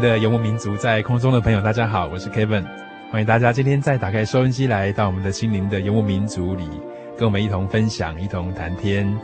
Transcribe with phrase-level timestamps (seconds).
[0.00, 2.64] 的游牧民族，在空中的朋友，大家好，我是 Kevin，
[3.10, 6.68] 欢迎大家今天再打开收音机来到我们的心灵的游牧民族里，
[7.16, 9.18] 跟我们一同分享，一同谈天。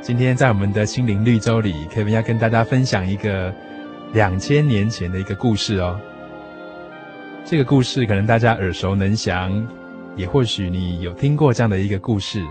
[0.00, 3.54] 今天在我们的心灵绿洲里，Kevin 要跟大家分享一个
[4.12, 6.00] 两千年前的一个故事哦。
[7.44, 9.66] 这个故事可能大家耳熟能详，
[10.16, 12.42] 也或许你有听过这样的一个故事，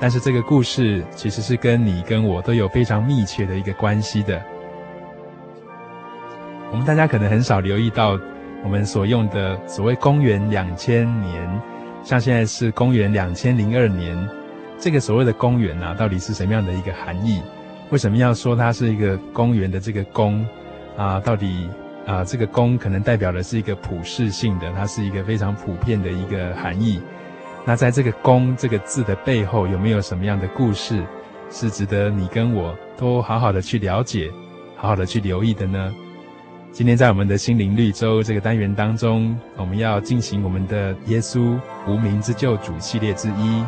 [0.00, 4.42] 但是这个故事其实是跟你跟我都有非常密切的一个关系的。
[6.72, 8.18] 我们大家可能很少留意到，
[8.64, 11.60] 我们所用的所谓公元两千年，
[12.02, 14.16] 像现在是公元两千零二年，
[14.78, 17.42] 这个所谓的公元啊，到底是什么样的一个含义？
[17.90, 20.42] 为什么要说它是一个公元的这个公
[20.96, 21.20] 啊？
[21.20, 21.68] 到底
[22.06, 27.02] 啊，这个公可能代表的是一个普世性的，它是一个非常普遍的一个含义。
[27.66, 31.04] 那在这个公这个字的背后，有没有什么样的故事，
[31.50, 34.30] 是值得你跟我都好好的去了解，
[34.74, 35.94] 好好的去留意的呢？
[36.72, 41.54] 今天在我们的心灵绿洲这个单元当中，我们要进行我们的耶稣
[41.86, 43.62] 无名之救主系列之一，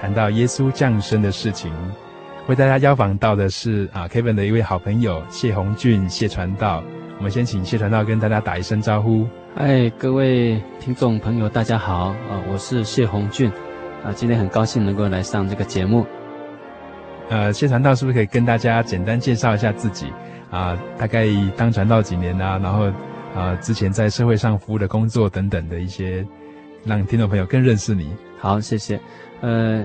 [0.00, 1.70] 谈到耶稣降生的事情。
[2.46, 6.82] 为大家邀访到的是啊，Kevin 的一位好朋友谢鸿俊谢传道。
[7.18, 9.28] 我们先请谢传道跟大家打一声招呼。
[9.56, 13.50] 哎，各位听众朋友，大家好啊，我是谢鸿俊
[14.02, 16.06] 啊，今天很高兴能够来上这个节目。
[17.28, 20.06] 呃，谢传道是不是可以跟大家简单介绍一下自己？
[20.56, 22.90] 啊，大概当传道几年啊，然后
[23.34, 26.26] 啊，之前在社会上服务的工作等等的一些，
[26.82, 28.10] 让听众朋友更认识你。
[28.38, 28.98] 好，谢谢。
[29.42, 29.84] 呃，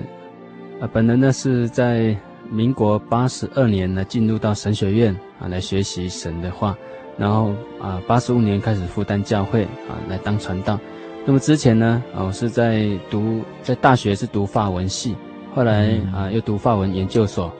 [0.79, 2.15] 呃，本人呢是在
[2.49, 6.77] 民国八十二年呢进入到神学院啊来学习神的话，
[7.17, 7.51] 然后
[7.81, 10.79] 啊八十五年开始负担教会啊来当传道。
[11.25, 15.17] 那么之前呢，啊我是在读在大学是读法文系，
[15.53, 17.53] 后来啊又读法文研究所。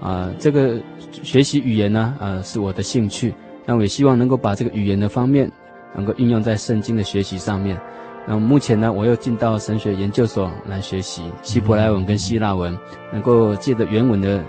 [0.00, 3.34] 啊，这个学习语言呢，啊，是我的兴趣。
[3.66, 5.50] 那我也希望能够把这个语言的方面，
[5.94, 7.80] 能够运用在圣经的学习上面。
[8.26, 12.76] 那目前呢，我又进到神学研究所来学习希伯来文跟希腊文，
[13.12, 14.42] 能够借着原文的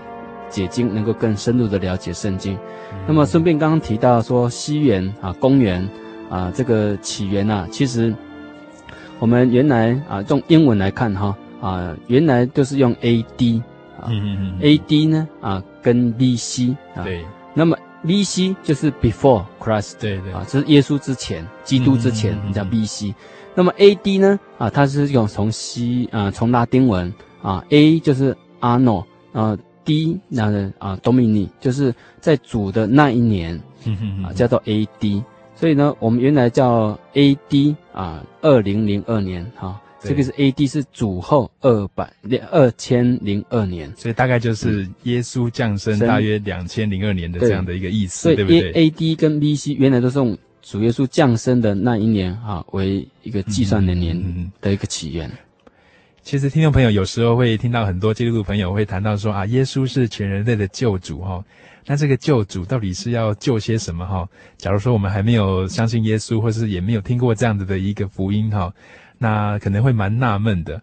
[0.48, 2.58] 解经，能够更深入的了解圣经。
[3.06, 5.86] 那么顺便刚刚提到说西元啊，公元
[6.28, 8.14] 啊，这个起源啊，其实
[9.18, 13.62] 我们原来啊用英文来看哈啊，原来都是用 A.D.
[14.10, 15.06] 嗯嗯嗯，A.D.
[15.06, 16.76] 呢啊，跟 B.C.
[16.94, 17.24] 啊，对，
[17.54, 18.54] 那么 B.C.
[18.62, 23.14] 就是 Before Christ，对对啊，这是耶稣之前，基督之前，你叫 B.C.
[23.54, 24.18] 那么 A.D.
[24.18, 27.12] 呢啊，它是用从西啊，从拉丁文
[27.42, 33.60] 啊，A 就是 Anno 啊，D 那个啊 Domini 就是在主的那一年，
[34.24, 35.22] 啊叫做 A.D.
[35.54, 37.74] 所以呢，我们原来叫 A.D.
[37.94, 39.80] 啊，二零零二年哈。
[40.02, 40.66] 这个是 A.D.
[40.66, 42.12] 是主后二百
[42.50, 49.14] 二千零二年，所以大概就是耶稣降生大约两千零二年的这样的一个意思，对，对不对？A.D.
[49.16, 49.72] 跟 B.C.
[49.74, 55.28] 原来都是用主耶稣降生的那一年啊为一个计算的年的一个起源。
[55.28, 55.38] 嗯、
[56.22, 61.44] 其实听众朋友有时候会听到很多基督徒朋友会谈到说啊，耶稣是全人类的救主哈，
[61.86, 64.28] 那这个救主到底是要救些什么哈？
[64.58, 68.72] 假如说我们还没有相信耶稣，或是也没有听过这样子的一个福音哈。
[69.18, 70.80] 那可能会蛮纳闷的，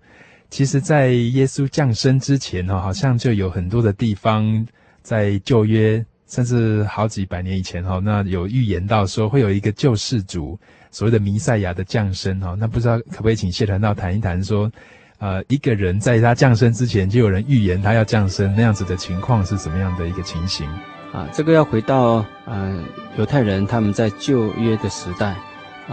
[0.50, 4.66] 其实，在耶稣降生之前哈，好像就有很多的地方
[5.02, 10.60] 在旧约，甚至好几百年以前哈，那有预言到说会有一个救世主
[10.92, 12.56] 所谓的弥赛亚的降生哈。
[12.60, 14.72] 那不知道可不可以请谢传道谈一谈说，
[15.20, 20.68] 呃，一个人在他降生之前就有人预言他要降生，那样子的情况是什么样的一个情形？
[21.12, 22.84] 啊，这个要回到呃
[23.18, 25.36] 犹太人他们在旧约的时代，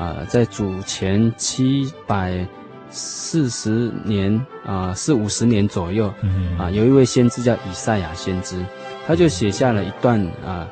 [0.00, 2.46] 啊，在主前七百
[2.88, 8.64] 四十年啊四五十年左右，嗯，啊，有一位先知叫以赛亚先知，
[9.06, 10.66] 他就写下了一段啊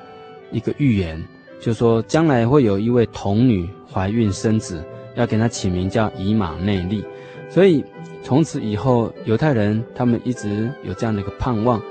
[0.51, 1.23] 一个预言。
[1.61, 4.83] 就说将来会有一位童女怀孕生子，
[5.17, 7.05] 要给她起名叫以马内利。
[7.51, 7.85] 所以
[8.23, 11.83] 从此以后，犹太人他们一直有这样的一个盼望，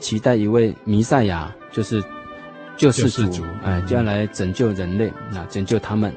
[0.00, 2.02] 期待一位弥赛亚，就是
[2.76, 6.12] 救世主，主哎，就要来拯救人类，那拯救他们。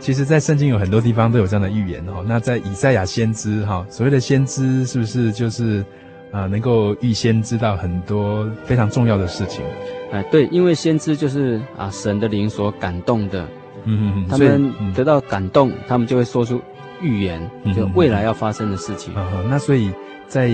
[0.00, 2.24] 其实，在圣经有很多地方都有这样的预言哦。
[2.26, 5.84] 那在以赛亚先知哈，所谓的先知是不是就是？
[6.32, 9.64] 啊，能够预先知道很多非常重要的事情，
[10.12, 13.42] 哎，对，因为先知就是啊神的灵所感动的，
[13.84, 16.62] 嗯嗯嗯，他们得到感动，嗯、他们就会说出
[17.02, 19.12] 预言，就未来要发生的事情。
[19.16, 19.92] 嗯嗯嗯、那所以
[20.28, 20.48] 在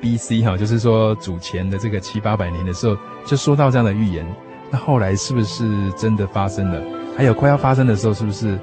[0.00, 0.42] B.C.
[0.42, 4.24] 哈，就是说主前的这个七八百年的时候，就说到这样的预言。
[4.70, 6.80] 那后来是不是真的发生了？
[7.16, 8.58] 还有快要发生的时候，是不是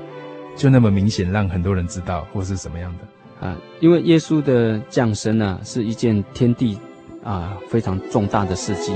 [0.56, 3.48] 就那么明显让很多人知道，或是什么样的？
[3.48, 6.78] 啊，因为耶稣的降生呢，是一件天地
[7.24, 8.94] 啊非常重大的事迹，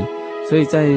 [0.47, 0.87] 所以在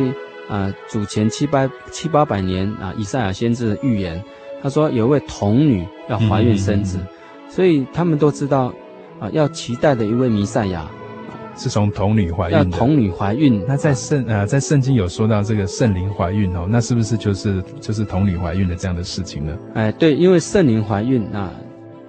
[0.48, 4.22] 啊主前七八七八百年啊，以赛亚先知的预言，
[4.62, 7.08] 他说有一位童女要怀孕生子，嗯嗯
[7.48, 8.72] 嗯，所以他们都知道
[9.18, 10.86] 啊，要期待的一位弥赛亚
[11.56, 13.64] 是从童女怀孕，要童女怀孕。
[13.66, 19.58] 那在圣啊在圣经有说到这个圣灵怀孕哦，那是不是就是就是童女怀孕的这样的事情呢？
[19.74, 21.50] 哎，对，因为圣灵怀孕啊。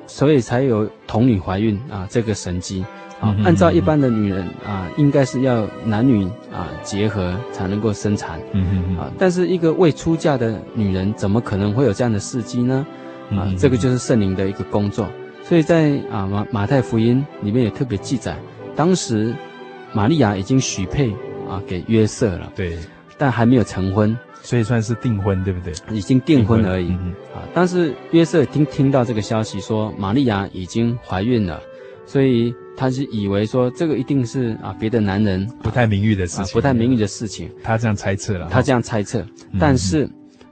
[0.07, 2.83] 所以才有童女怀孕啊，这个神迹
[3.21, 3.33] 啊。
[3.45, 8.37] 按照一般的女人啊，应该是要男女啊结合才能够生产。
[8.51, 12.85] 嗯嗯啊，但是一个未出嫁的女人，怎么可能会有这样的事迹呢？
[13.29, 15.07] 啊，这个就是圣灵的一个工作。
[15.43, 18.37] 所以在啊马马太福音里面也特别记载，
[18.81, 19.31] 当时
[19.93, 21.11] 玛利亚已经许配
[21.47, 22.75] 啊给约瑟了，对，
[23.15, 24.17] 但还没有成婚。
[24.41, 25.71] 所以算是订婚，对不对？
[25.95, 26.87] 已经订婚而已。
[26.87, 31.61] 嗯、啊，但是约瑟听听到这个消息，说玛利亚已经怀孕了，
[32.07, 37.51] 所以他是以为说这个一定是啊别的男人不太名誉的事情，啊，不太名誉的事情。
[37.61, 38.47] 他这样猜测了。
[38.49, 39.23] 他这样猜测，
[39.59, 40.09] 但是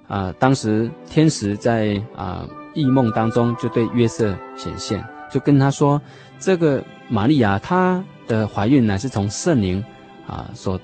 [0.07, 6.01] 啊，当时天使在啊异梦当中就对约瑟显现，就跟他说，
[6.39, 9.83] 这个玛利亚她的怀孕呢是从圣灵
[10.27, 10.79] 啊所。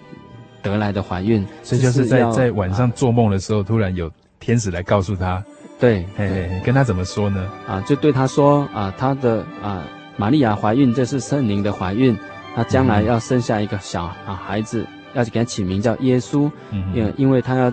[0.66, 5.46] 得来的怀孕，所以就是在在晚上做梦的时候，突然有天使来告诉他，
[5.80, 7.48] 对，嘿嘿，跟他怎么说呢？
[7.68, 9.84] 啊，就对他说啊，他的啊，
[10.18, 12.18] 玛利亚怀孕，这是圣灵的怀孕，
[12.56, 14.84] 她将来要生下一个小啊孩子，
[15.14, 16.50] 要给他起名叫耶稣，
[16.96, 17.72] 因因为他要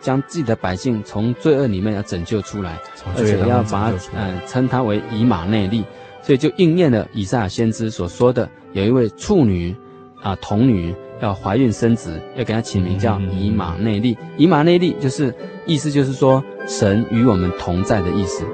[0.00, 2.78] 将自己的百姓从罪恶里面要拯救出来，
[3.16, 5.84] 而且要把嗯称他为以马内利，
[6.22, 9.74] 所以就应验了以赛亚先知所说的，有一位处女
[10.22, 10.94] 啊童女。
[11.20, 14.16] 要怀孕生子，要给他起名叫以马内利。
[14.36, 15.34] 以马内利就是
[15.66, 18.44] 意思，就是说神与我们同在的意思。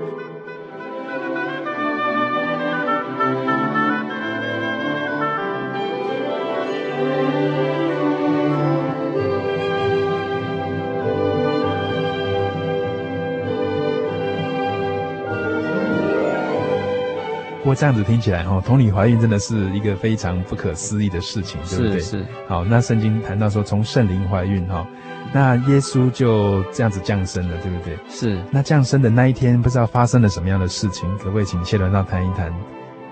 [17.74, 22.00] 这样子听起来，哈，童女怀孕真的是一个非常不可思议的事情，对不对？
[22.00, 22.26] 是是。
[22.48, 24.86] 好，那圣经谈到说从圣灵怀孕，哈，
[25.32, 27.96] 那耶稣就这样子降生了，对不对？
[28.08, 28.38] 是。
[28.50, 32.48] 那降生的那一天，不知道发生了什么样的事情，可不可以请谢传道谈一谈？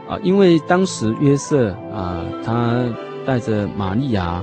[0.09, 2.85] 啊，因为当时约瑟啊，他
[3.25, 4.43] 带着玛利亚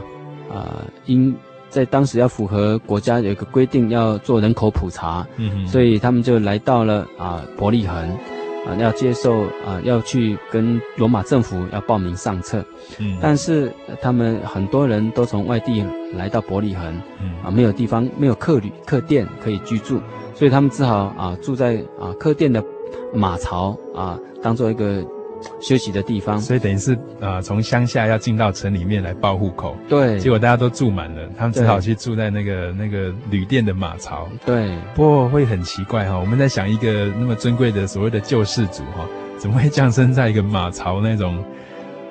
[0.51, 1.35] 啊，因
[1.69, 8.17] 在当时要符合国家有一个规定，要做人口普查，嗯，所以他们就来到了啊伯利恒。
[8.68, 12.63] 啊，要接受啊，要去跟罗马政府要报名上册，
[13.00, 20.01] 嗯，但是他们很多人都从外地来到伯利恒，嗯，啊，没有地方，没有客旅客店可以居住，
[20.34, 22.63] 所以他们只好啊住在啊客店的
[23.13, 25.06] 马槽啊，当做一个。
[25.62, 29.75] 休息的地方，所以等于是啊，从、呃、乡下要进到城里面来报户口。
[29.88, 34.27] 对，结果大家都住满了，他们只好去住在那个那个旅店的马槽。
[34.46, 41.43] 对，不过会很奇怪哈，我们在想一个那么尊贵的所谓的救世主哈，怎么会降生在一个马槽那种？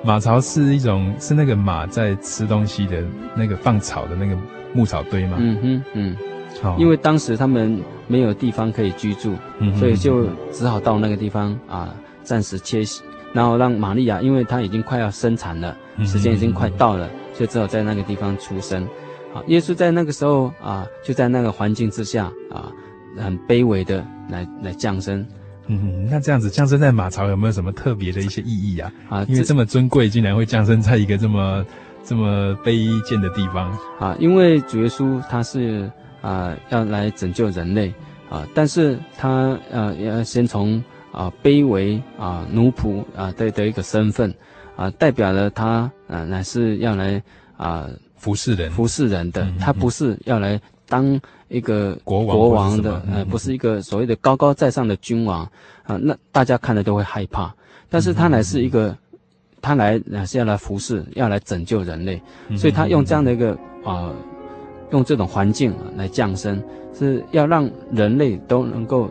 [0.01, 3.03] 马槽是一种是那个马在吃东西的
[3.35, 4.37] 那个放草的那个
[4.73, 5.35] 牧草堆吗？
[5.37, 6.17] 嗯哼，嗯，
[6.61, 11.93] 好，因为当时他们没有地方可以居住，嗯、所以就只好到那个地方啊，
[12.23, 13.01] 暂时歇息。
[13.33, 18.87] 然后让玛利亚，因为她已经快要生产了，时间已经快到了，所以只好在那个地方出生。
[19.33, 22.71] 好，耶稣在那个时候啊，就在那个环境之下啊，
[23.17, 25.25] 很卑微的来来降生。
[25.67, 28.91] 嗯，那这样子降生在马槽有没有什么特别的一些意义啊？
[29.07, 31.63] 啊，因为这么尊贵，竟然会降生在一个这么
[32.03, 34.15] 这么卑贱的地方啊！
[34.19, 35.87] 因为主耶稣他是
[36.21, 37.93] 啊要来拯救人类
[38.31, 44.33] 啊，但是他呃要先从啊卑微啊奴仆啊的的一个身份
[44.75, 47.21] 啊，代表了他啊乃是要来
[47.57, 48.69] 啊服侍人。
[48.71, 55.43] 服侍人的，嗯嗯嗯他不是要来当一个国王国王的，呃，不是一个所谓的高高在上的君王
[55.83, 57.53] 啊，那大家看了都会害怕。
[57.89, 58.95] 但是他乃是一个，
[59.61, 63.51] 他来乃是要来服侍，要来拯救人类，嗯所以他用这样的一个
[63.83, 64.15] 啊、呃，
[64.91, 66.61] 用这种环境来降生，
[66.93, 69.09] 是要让人类都能够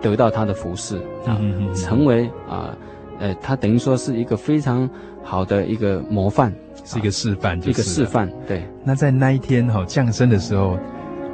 [0.00, 1.40] 得到他的服侍啊，
[1.74, 2.76] 成为啊，
[3.18, 4.88] 呃，他等于说是一个非常
[5.22, 6.52] 好的一个模范，
[6.84, 8.30] 是一个示范，一个示范。
[8.46, 10.78] 对，那在那一天哈、哦、降生的时候。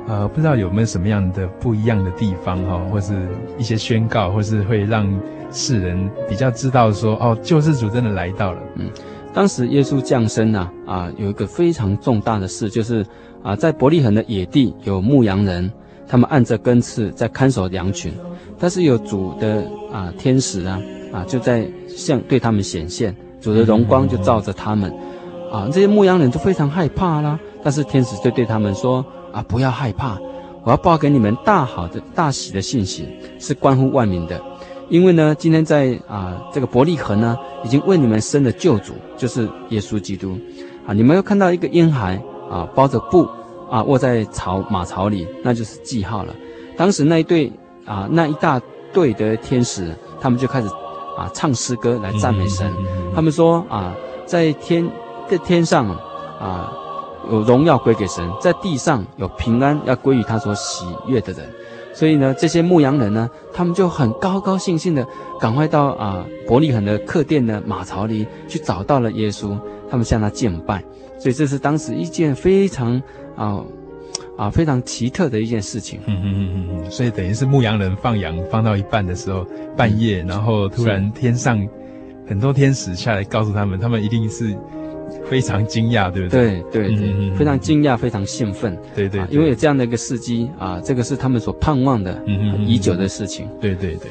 [0.07, 5.11] 呃，不知道有没有什么样的不一样的地方哈，或是一些宣告，或是会让
[5.51, 8.61] 世人比较知道说，哦，救世主真的来到了。
[8.75, 8.91] 嗯，
[9.33, 13.03] 当时耶稣降生呢，啊，有一个非常重大的事，就是
[13.43, 15.73] 啊，在伯利恒的野地有牧羊人，
[16.07, 18.13] 他们按着根刺在看守羊群，
[18.59, 20.81] 但是有主的啊天使啊
[21.13, 24.93] 啊就在向对他们显现，主的荣光就照着他们，
[25.53, 29.05] 啊，这些牧羊人就非常害怕啦，但是天使就对他们说。
[29.35, 30.17] 啊，不要害怕！
[30.63, 33.05] 我要报给你们大好的大喜的信息，
[33.41, 34.41] 是关乎万民的。
[34.89, 40.39] 因为呢，今天在啊这个伯利恒呢，已经为你们生了救主，就是耶稣基督。
[40.87, 43.29] 啊，你们又看到一个婴孩啊，包着布
[43.75, 46.33] 啊，卧在槽马槽里，那就是记号了。
[46.77, 47.51] 当时那一对
[47.85, 48.61] 啊，那一大
[48.93, 50.69] 队的天使，他们就开始
[51.19, 52.69] 啊唱诗歌来赞美神。
[52.69, 53.93] 嗯嗯嗯嗯、他们说啊，
[54.25, 54.89] 在天
[55.29, 55.89] 在天上
[56.39, 56.73] 啊。
[57.33, 61.51] 有荣耀归给神，在地上有平安要归于他所喜悦的人，
[61.95, 65.09] 所以呢，这些牧羊人呢，他们就很高高兴兴的
[65.41, 69.59] 赶快到啊伯利恒的客店的马槽里去找到了耶稣，
[69.91, 70.85] 他们向他敬拜，
[71.19, 73.03] 所以这是当时一件非常
[73.37, 73.65] 啊
[74.37, 76.01] 啊非常奇特的一件事情。
[76.07, 81.67] 嗯嗯嗯嗯，所以等于是牧羊人放羊放到一半的时候，半夜，然后突然天上
[82.27, 84.57] 很多天使下来告诉他们，他们一定是。
[85.27, 86.61] 非常惊讶，对不对？
[86.73, 88.77] 对对对，嗯、非常惊讶，非常兴奋。
[88.95, 93.49] 对对，对、啊，因为有这样的一个事迹啊，这个是他们所盼望的，嗯嗯，已久的事情。
[93.61, 94.11] 对对对。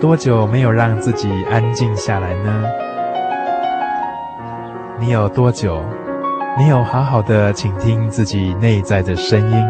[0.00, 2.64] 多久没有让自己安静下来呢？
[4.98, 5.84] 你有多久
[6.56, 9.66] 没有好好的倾听自己内在的声音？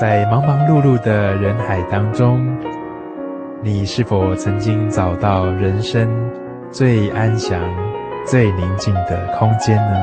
[0.00, 2.44] 在忙忙碌碌的人海当中，
[3.62, 6.08] 你是否曾经找到人生
[6.72, 7.60] 最安详、
[8.26, 9.96] 最宁静的空间呢？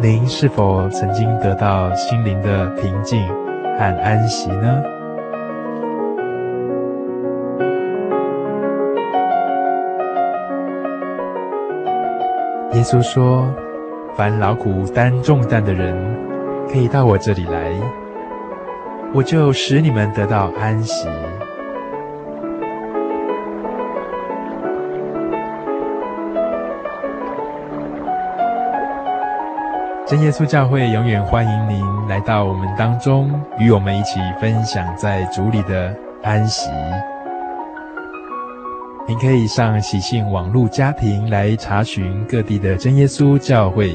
[0.00, 3.20] 您是否曾经得到心灵的平静
[3.76, 4.80] 和安息呢？
[12.74, 13.52] 耶稣说
[14.14, 15.96] ：“凡劳苦担重担的人，
[16.70, 17.72] 可以到我这里来，
[19.12, 21.08] 我就使你们得到安息。
[30.08, 36.70] 真耶稣教会永远欢迎您来到我们当中，与我们一起分享在主里的安息。
[39.06, 43.94] 您可以上喜信网络家庭来查询各地的真耶稣教会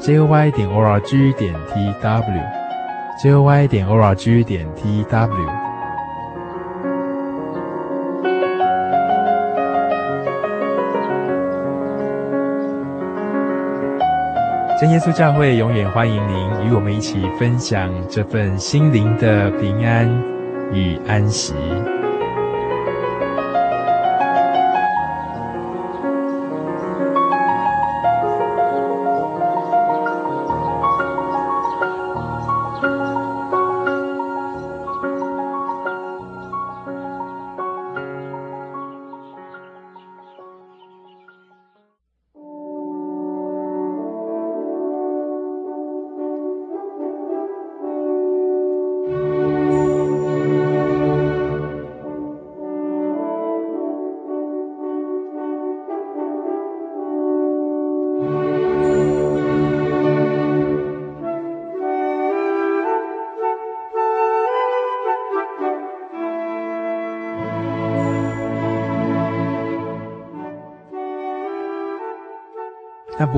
[0.00, 1.54] ，joy 点 org 点
[3.22, 5.65] tw，joy 点 org 点 tw。
[14.86, 20.08] 真耶稣教会永远欢迎您与我们一起分享这份心灵的平安
[20.72, 21.54] 与安息。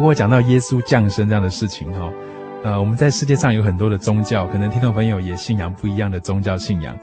[0.08, 2.10] 会讲到耶稣降生这样的事情哈，
[2.64, 6.98] 呃，我们在世界上有很多的宗教，可能听众朋友也信仰不一样的宗教信仰，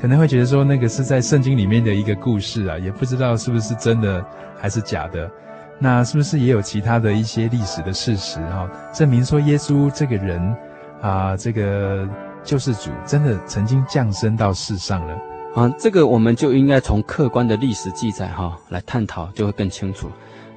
[0.00, 4.24] 可能会觉得说那个是在圣经里面的一个故事啊，也不知道是不是真的
[4.58, 5.30] 还是假的。
[5.78, 10.56] 那是不是也有其他的一些历史的事实哈，证明说耶稣这个人
[11.02, 12.08] 啊，这个
[12.42, 15.14] 救世主真的曾经降生到世上了？
[15.54, 20.08] 啊，这个我们就应该从客观的历史记载哈来探讨，就会更清楚。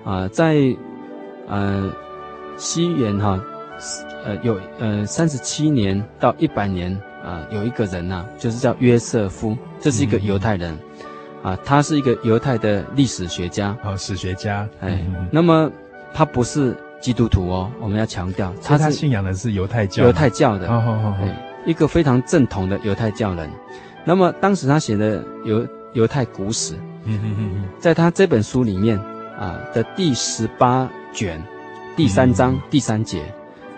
[0.05, 0.55] 啊，在
[1.49, 1.91] 呃，
[2.57, 3.41] 西元哈，
[4.23, 10.77] 呃，有呃三十七年到一百年啊，有一个人呐、啊，就是叫约瑟夫，这是一个犹太人，
[11.43, 15.71] 嗯、啊，他是一个犹太的历史学家，哦，史学家，哎，嗯、那么
[16.13, 21.29] 他不是基督徒哦，我们要强调，他他信仰的是犹太教，犹太教的，哦哦哦，
[21.65, 23.49] 一个非常正统的犹太教人。
[24.05, 28.99] 那么当时他写的犹犹太古史，嗯嗯嗯嗯，在他这本书里面
[29.39, 30.87] 啊的第十八。
[31.13, 31.41] 卷
[31.95, 33.21] 第三章第三节，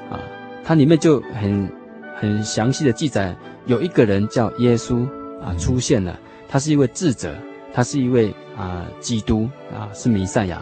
[0.10, 0.20] 啊，
[0.64, 1.72] 它里面就很
[2.16, 5.08] 很详细的记载，有一个人叫耶稣
[5.42, 6.18] 啊出现了，
[6.48, 7.36] 他是一位智者，
[7.74, 10.62] 他是一位啊基督啊是弥赛亚。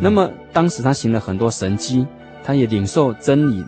[0.00, 2.06] 那么当时他行了很多神迹，
[2.42, 3.64] 他也领受真理，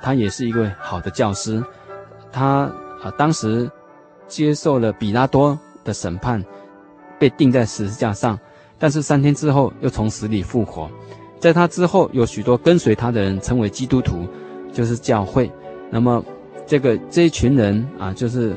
[0.00, 1.62] 他也是一位好的教师。
[2.30, 3.70] 他啊当时
[4.28, 6.42] 接受了比拉多的审判，
[7.18, 8.38] 被钉在十字架上，
[8.78, 10.90] 但是三天之后又从死里复活。
[11.42, 14.28] 在他之后，有许多跟随他的人成为基督徒，
[14.72, 15.50] 就是教会。
[15.90, 16.24] 那么，
[16.64, 18.54] 这个这一群人啊，就是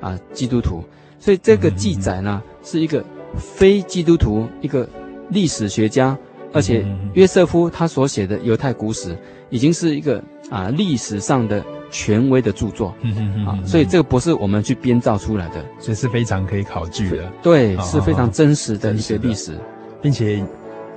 [0.00, 0.84] 啊基督徒。
[1.18, 3.04] 所以这个记载呢，是一个
[3.36, 4.88] 非基督徒，一个
[5.30, 6.16] 历史学家，
[6.52, 9.18] 而且约瑟夫他所写的犹太古史，
[9.50, 12.94] 已经是一个啊历史上的权威的著作。
[13.44, 17.32] 啊，所以这个不是我们去编造出来的，所以是非常可以考据的。
[17.42, 19.58] 对，是非常真实的一些历史，
[20.00, 20.40] 并且。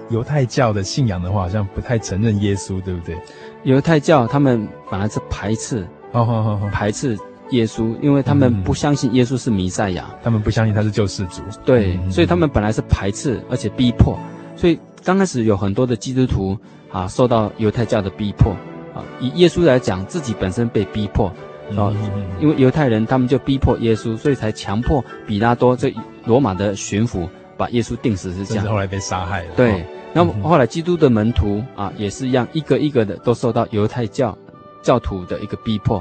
[0.09, 3.17] 犹太教的信仰的话，好像不太承认耶稣，对不对？
[3.63, 7.17] 犹太教他们本来是排斥，哦哦哦，排斥
[7.51, 14.17] 耶稣，因为他们不相信耶稣是弥赛亚，他们不相信他是救世主，对，所以他们本来是排斥，而且逼迫，
[14.55, 16.57] 所以刚开始有很多的基督徒
[16.91, 18.51] 啊，受到犹太教的逼迫。
[18.93, 19.03] 啊。
[19.19, 21.31] 以耶稣来讲，自己本身被逼迫。
[21.77, 21.93] 啊，
[22.39, 25.93] 因为犹太人他们就逼迫耶稣，所以才强迫比拉多这
[26.25, 29.85] 罗马的巡抚把耶稣钉死，是这样，后来被杀害了，对。
[30.13, 34.37] 那么后来，基督的门徒啊，也是一样，一个一个的都受到犹太教
[34.81, 35.97] 教徒的一个逼迫，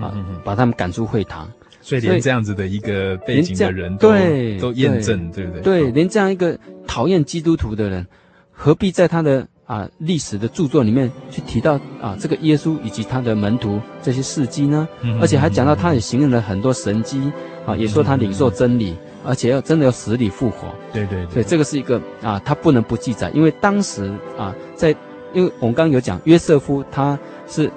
[0.00, 0.12] 啊，
[0.42, 1.48] 把他们赶出会堂。
[1.80, 5.62] 所以连这样子的一个背景的人都对都验证，对不对？
[5.62, 8.06] 对，连这样一个讨厌基督徒的人，
[8.50, 14.88] 何必在他的啊历史的著作里面去提到啊这个耶稣以及他的门徒这些事迹呢？
[15.20, 17.30] 而且还讲到他也行了很多神迹
[17.66, 18.96] 啊，也说他领受真理。
[19.24, 24.94] 而且要真的要死里复活，对对对，所以这个是一个啊，他不能不记载，因为当时啊，在
[25.32, 27.70] 因为我们刚刚有讲约瑟夫他是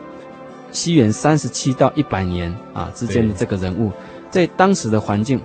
[0.71, 3.91] 西元三十七到一百年啊之间的这个人物，
[4.29, 5.41] 在当时的环境，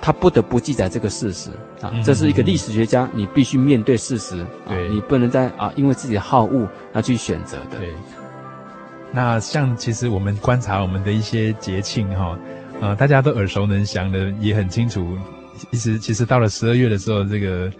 [0.00, 1.50] 他不得不记载这个事实
[1.80, 7.78] 啊，这是一个历史学家，你必须面对事实，对，你不能再啊因为自己的好恶而去选择的。
[7.78, 7.92] 对，
[9.10, 12.38] 那像其实我们观察我们的一些节庆哈。
[12.82, 15.16] 啊，大家都耳熟能详的，也很清楚。
[15.70, 17.70] 其实，其实到了十二月的时候，这个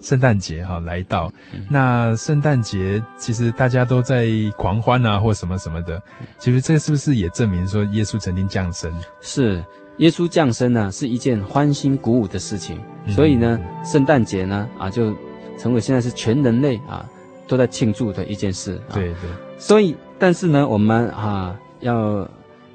[0.00, 1.32] 圣诞节哈来到。
[1.68, 6.00] 那圣诞节其实大家都在狂欢啊，或什么什么的。
[6.38, 8.92] 其实这是不是也证明说耶稣曾经降生？
[9.20, 9.64] 是，
[9.96, 12.78] 耶稣降生呢，是一件欢欣鼓舞的事情。
[13.08, 15.12] 所以呢，圣诞节呢啊，就
[15.58, 17.04] 成为现在是全人类啊
[17.48, 18.80] 都在庆祝的一件事。
[18.94, 19.30] 对对。
[19.58, 22.28] 所以，但是呢，我们啊要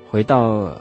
[0.09, 0.75] 回到。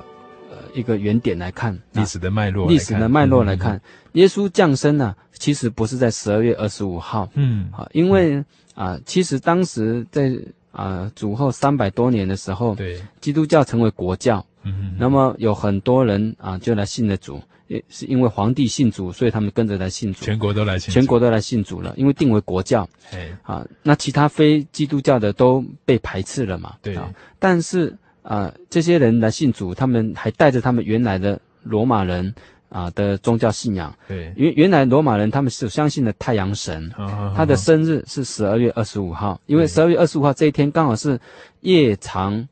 [0.75, 3.81] 一个原点来看历史的脉络，历史的脉络来看，
[4.13, 10.33] 耶稣降生呢，其实不是在十二月二十五号，嗯，啊，因为啊，其实当时在
[10.73, 26.97] 啊主后三百多年的时候，对，基督教成为国教，嗯，那么有很多人啊就来信了主，也是因为皇帝信主，所以他们跟着来信主，全国都来信，全国都来信主了，因为定为国教，哎，啊，那其他非基督教的都被排斥了嘛，对，
[27.39, 27.97] 但是。
[28.23, 32.35] 啊、呃，这些人来信主，他们还带着他们原来的罗马人
[32.69, 33.95] 啊、呃、的宗教信仰。
[34.07, 36.91] 对，原原来罗马人他们是相信的太阳神，
[37.35, 41.19] 他的生日是十二月二十五号，因为十二月二十五号这一天刚好是
[41.61, 42.47] 夜长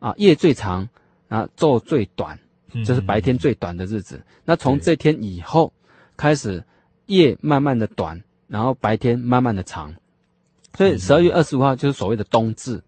[0.00, 0.88] 啊，夜最长
[1.28, 2.38] 啊，昼最短，
[2.84, 4.16] 就是白天最短的日子。
[4.16, 5.72] 嗯、那从这天以后
[6.16, 6.62] 开始，
[7.06, 9.94] 夜慢慢的短，然后白天慢慢的长，
[10.76, 12.82] 所以十二月二十五号就是所谓的冬至。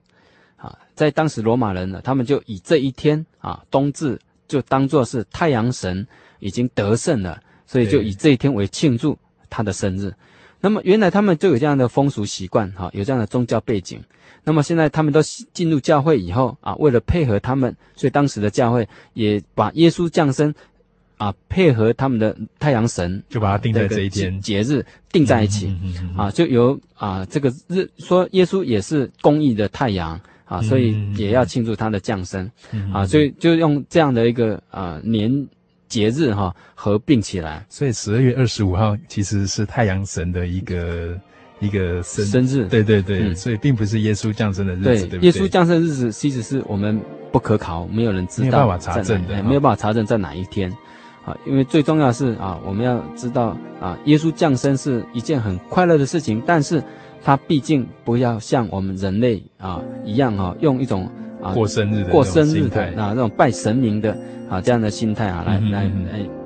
[0.95, 6.07] 在当时罗马人呢，他们就以这一天啊，冬至就当做是太阳神
[6.39, 9.19] 已经得胜了，所以就以这一天为庆祝
[9.51, 10.15] 他的生日。
[10.61, 14.01] 那么原来他们就有这样的风俗习惯，哈，有这样的宗教背景。
[14.45, 15.21] 那么现在他们都
[15.53, 20.55] 进入教会以后啊，为了配合他们，所以当时的教会也把耶稣降生
[21.17, 25.75] 啊，配合他们的太阳神，就把它定在这一天节日定在一起
[26.17, 30.21] 啊，就由啊这个日说耶稣也是公义的太阳。
[30.47, 35.49] 啊，所以也要庆祝他的降生，嗯、啊，所以就用这样的一个啊年
[35.89, 37.65] 节日哈、啊、合并起来。
[37.71, 41.19] 所以十二月二十五号其实是太阳神的一个
[41.61, 45.21] 一个生生日，对对对，嗯、所以并不是耶稣降生的日子，对，对不对？
[45.21, 47.01] 耶稣降生日子其实是我们
[47.33, 50.71] 不可考，没有人知道，没有办法查证的，没有办法查证在哪一天。
[51.25, 56.83] 啊，因为最重要的是啊，我们要知道啊，耶稣降生是一件很快乐的事情，但是。
[57.25, 61.09] 他毕竟不要像我们人类啊一样哈、啊，用一种
[61.43, 64.15] 啊过生日的过生日的啊那种拜神明的
[64.51, 65.91] 啊这样的心态啊来来来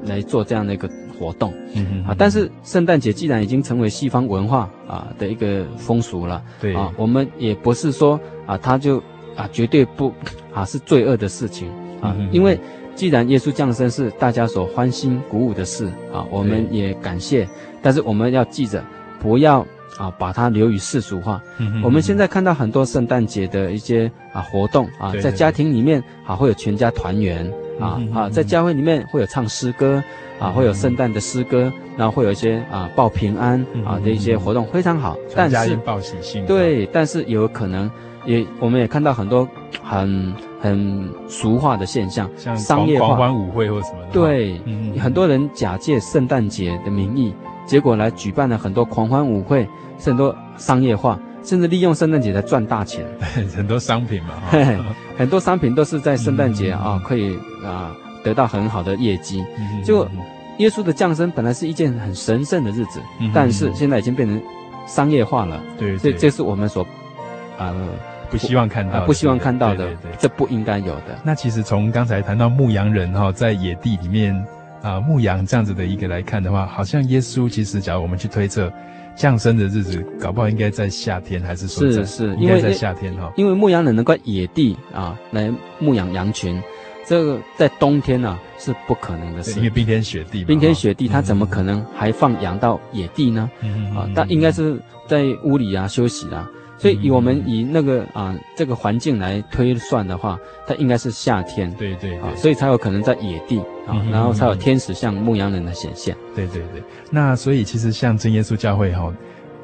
[0.04, 0.88] 来做这样的一个
[1.18, 6.72] 活动，嗯嗯啊，但是圣诞节既然已经成为西方文化啊的一个风俗了，对。
[6.76, 9.02] 啊，我们也不是说啊他就
[9.34, 10.12] 啊绝对不
[10.54, 11.68] 啊是罪恶的事情
[12.00, 12.56] 啊，因为
[12.94, 17.48] 既然耶稣降生是大家所欢欣鼓舞的事啊，我们也感谢，
[17.82, 18.80] 但是我们要记着
[19.18, 19.66] 不要。
[19.98, 21.42] 啊，把它流于世俗化。
[21.82, 27.44] 我们现在看到很多圣诞节的一些啊活动啊，在家庭里面啊会有全家团圆
[27.80, 30.02] 啊啊，在教会里面会有唱诗歌
[30.38, 35.16] 啊，会有圣诞的诗歌，然后会有一些啊报平安啊的一些活动，非常好。
[35.34, 36.46] 但是报喜信。
[36.46, 37.90] 对，但是有可能
[38.24, 39.48] 也我们也看到很多
[39.82, 44.12] 很很俗化的现象，像商业化狂欢舞会或什么的。
[44.12, 47.34] 对，嗯，很多人假借圣诞节的名义，
[47.68, 49.68] 结果来举办了很多狂欢舞会。
[50.00, 53.04] 是很多商业化，甚至利用圣诞节来赚大钱。
[53.56, 54.34] 很多商品嘛，
[55.16, 57.90] 很多商品都是在圣诞节啊，可以啊
[58.22, 59.44] 得到很好的业绩。
[59.84, 60.06] 就
[60.58, 63.00] 耶稣的降生本来是一件很神圣的日子，
[63.34, 64.40] 但是现在已经变成
[64.86, 65.60] 商业化了。
[65.76, 66.86] 对，这这是我们所
[67.58, 67.74] 啊
[68.30, 71.18] 不希望看到、不希望看到的，这不应该有的。
[71.24, 74.32] 那其实从刚才谈到牧羊人哈，在野地里面
[74.82, 78.72] 啊牧羊这样子的一个来看的话，好像耶稣其实，假如我们去推测。
[79.16, 83.32] 降生的日子，搞不好应该在夏天，还是说在是是，应该在夏天哈？
[83.36, 86.62] 因为牧羊人能够野地啊来牧养羊群，
[87.04, 89.58] 这个在冬天啊是不可能的事。
[89.58, 93.50] 因为冰天雪地，冰天雪地，他怎么可能还放羊到野地呢？
[93.60, 96.48] 嗯、啊，但应该是在屋里啊休息啊。
[96.78, 101.70] 所以以我们以那个啊这个环境来推算的话，它应该是夏天。
[101.74, 106.16] 对对啊，所以才有可能在野地啊，然后才有天使像牧羊人的显现。
[106.34, 109.12] 对对对，那所以其实像真耶稣教会哈，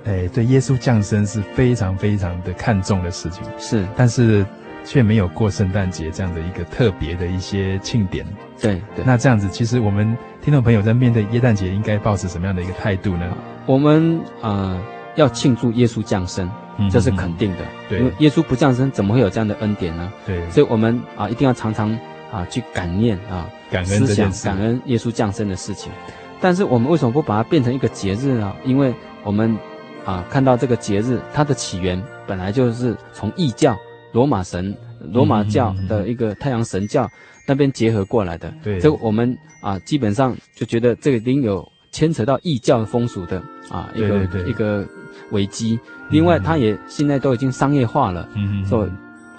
[0.05, 3.44] 哎，对耶稣降生是非常非常的看重的事情。
[3.59, 4.44] 是，但是
[4.85, 8.27] 却没有过圣诞节这样的一个特别的一些庆典。
[8.61, 13.37] 对对，那这样子，其实我们听众朋友在面对耶诞节应该抱持什么样的一个态度呢？
[13.66, 14.83] 我们啊
[15.14, 16.50] 要庆祝耶稣降生。
[16.91, 17.59] 这是肯定的，
[17.89, 20.13] 对，因为耶稣不降生，怎么会有这样的恩典呢？
[20.27, 21.97] 对，所以我们啊一定要常常
[22.33, 25.93] 啊去感念啊，感恩思想感恩耶稣降生的事情。
[26.41, 28.55] 但是我们为什么不把它变成一个节日呢？
[28.65, 29.57] 因为我们
[30.05, 33.77] 啊看到这个节日，它的起源本来就是从异教
[34.13, 34.77] 罗马神
[35.13, 37.09] 罗马教的一个太阳神教
[37.47, 38.53] 那边结合过来的。
[38.63, 44.87] 对，所以我们啊基本上就觉得这个一定有牵扯到异教风俗的啊一个一个
[45.31, 45.79] 危机。
[46.11, 48.90] 另外，它也现在都已经商业化了，嗯所以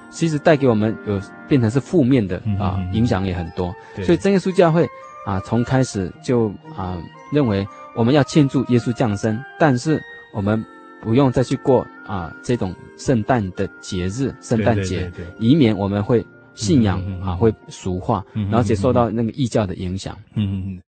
[0.10, 3.74] 其实带给我们有变成是负面的嗯啊嗯，嗯影响也很多。
[3.96, 4.88] 对所以真耶稣教会
[5.26, 6.98] 啊，从开始就啊
[7.32, 10.02] 认为我们要庆祝耶稣降生，但是
[10.34, 10.64] 我们
[11.02, 20.18] 不用再去过啊这种圣诞的节日，圣诞节对对对，对以免我们会信仰嗯嗯嗯嗯啊会俗化，嗯嗯然后且受到那个异教的影响。
[20.34, 20.76] 嗯嗯。
[20.76, 20.82] Listen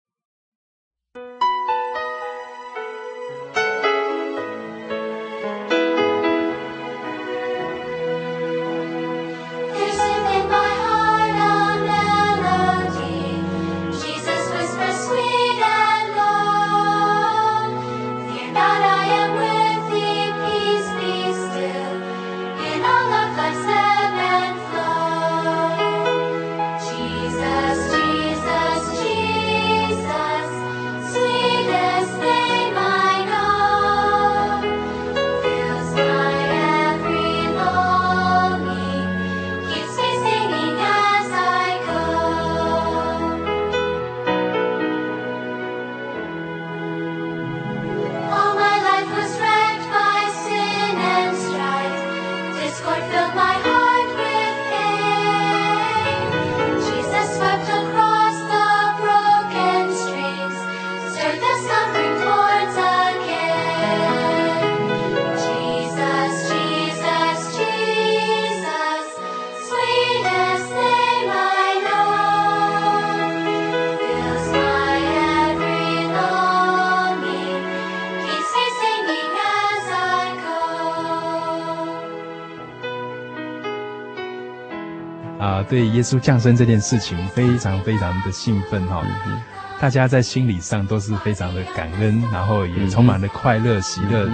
[85.69, 89.41] 对耶稣降生这件事情非常非常的兴奋哈、嗯
[89.79, 94.27] 大家在心理上都是非常的感恩，然后也充满了快乐、喜乐。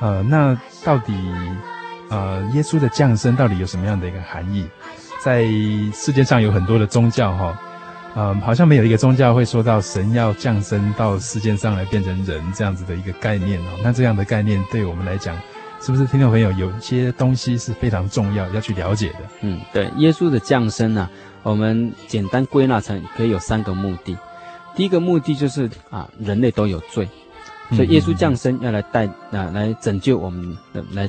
[0.00, 1.14] 呃，那到底
[2.08, 4.68] 呃耶稣的降生到底有什么样的一个含义？
[5.24, 5.44] 在
[5.94, 7.56] 世界上有很多的宗教哈，
[8.16, 13.70] 呃，好像没有一个宗教会说到神要降生到世界上来变成人这样子的一个概念哦。
[13.84, 15.36] 那这样的概念对我们来讲，
[15.80, 19.18] 是不是听众朋友有一些东西是非常重要要去了解的？
[19.40, 21.08] 嗯，对，耶稣的降生呢、
[21.42, 24.16] 我们简单归纳成可以有三个目的。
[24.76, 27.08] 第一个目的就是啊，人类都有罪，
[27.72, 31.08] 所以耶稣降生要来带啊，来拯救我们的，来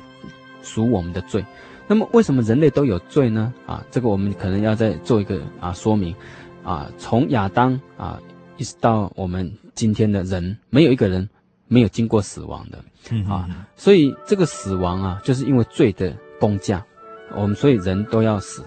[0.63, 1.45] 赎我们的罪。
[1.85, 3.53] 那么为什么人类都有罪呢？
[3.65, 6.15] 啊，这个我们可能要再做一个啊说明。
[6.63, 8.17] 啊，从亚当啊
[8.55, 11.27] 一直到我们今天的人，没有一个人
[11.71, 12.77] 没有经过死亡的。
[13.11, 16.85] 嗯啊，所以这个死亡啊，就是因为罪的工价，
[17.33, 18.61] 我们所以人都要死，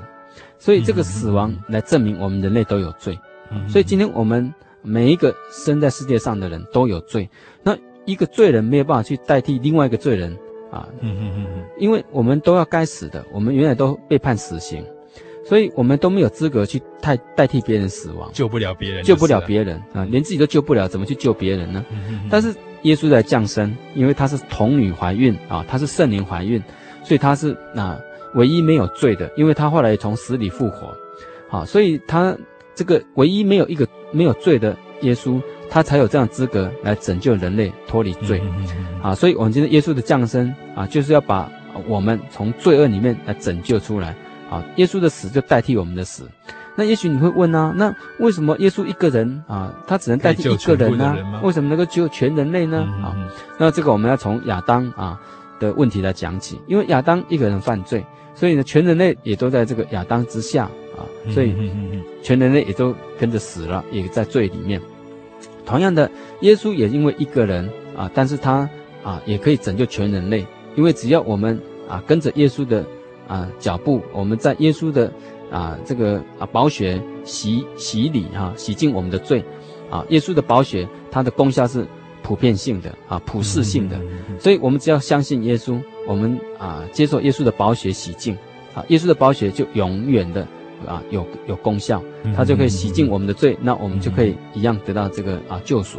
[0.59, 3.19] 所以这个死亡来证明我们人类都有罪。
[3.53, 7.29] 嗯所以今天我们每一个生在世界上的人都有罪，
[7.63, 10.33] 那一个罪人没有办法去代替另外一个罪人
[10.73, 11.65] 啊，嗯嗯嗯嗯。
[11.79, 14.85] 因为我们都要该死的，我们原来都被判死刑，
[15.47, 21.85] 所以我们都没有资格去代代替别人死亡，救不了别人，救不了别人啊，连自己都救不了，怎么去救别人呢？
[21.91, 22.53] 人但是
[22.85, 26.63] 耶稣在降生，因为他是童女怀孕啊，他是圣灵怀孕，
[27.03, 27.99] 所以他是啊
[28.35, 30.97] 唯一没有罪的，因为他后来从死里复活，
[31.51, 32.37] 啊，所以他
[32.75, 38.41] 这个唯一没有一个没有罪的耶稣，他才有这样资格来拯救人类脱离罪
[39.03, 41.51] 啊，所以我们今天耶稣的降生啊，就是要把
[41.87, 44.15] 我们从罪恶里面来拯救出来
[44.51, 46.29] 啊，耶稣的死就代替我们的死。
[46.77, 51.41] 那也许你会问啊，那为什么耶稣一个人啊，他只能代替一个人呢、啊？
[51.45, 52.81] 为什么能够救全人类呢？
[53.01, 53.15] 啊，
[53.59, 55.17] 那这个我们要从亚当啊
[55.61, 60.65] 的问题来讲起，因为亚当一个人犯罪，所以呢，全人类也都在这个亚当之下
[60.97, 61.55] 啊，所以
[62.23, 64.81] 全人类也都跟着死了，也在罪里面。
[65.65, 66.11] 同样的，
[66.41, 68.69] 耶稣也因为一个人啊，但是他
[69.05, 71.57] 啊也可以拯救全人类，因为只要我们
[71.89, 72.85] 啊跟着耶稣的
[73.29, 75.13] 啊脚步，我们在耶稣的。
[75.51, 79.45] 啊，这个啊，宝血洗洗礼哈、啊，洗净我们的罪，
[79.91, 81.87] 啊，耶稣的宝血，它的功效是
[82.23, 84.01] 普遍性的啊，普世性的，
[84.39, 88.37] 所以我们只要相信耶稣，我们啊，接受耶稣的宝血洗净，
[88.75, 90.47] 啊，耶稣的宝血就永远的
[90.87, 92.03] 啊有有功效，
[92.35, 95.99] 它就可以洗净我们的罪，那我们就可以一样得到这个啊救赎。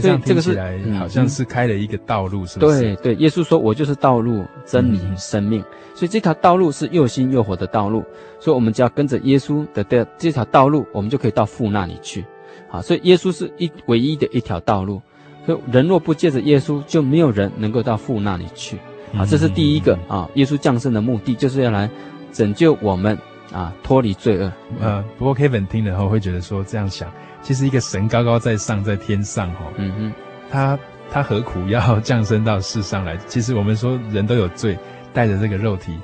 [0.00, 0.58] 所以这个是
[0.98, 2.80] 好像是开了一个道路，是不是？
[2.80, 5.62] 对对，耶稣说：“我就是道路、真理、生命。”
[5.94, 8.02] 所以这条道路是又新又活的道路。
[8.40, 12.24] 所以我们只要跟着耶稣的这这条道路，我们就可以到父那里去。
[12.70, 15.00] 啊，所以耶稣是一唯一的一条道路。
[15.44, 18.78] 所以人若不借着耶稣，就没有人能够到父那里去。
[19.14, 21.90] 啊，这是第一个啊，耶稣降生的目的就是要来
[22.32, 23.18] 拯救我们
[23.52, 24.50] 啊，脱离罪恶。
[24.80, 27.12] 呃，不过 Kevin 听了后会觉得说这样想。
[27.42, 30.12] 其实一个神高高在上，在天上哈，嗯哼，
[30.50, 30.78] 他
[31.10, 33.16] 他何苦要降生到世上来？
[33.26, 34.78] 其实我们说人都有罪，
[35.12, 35.98] 带着这个肉体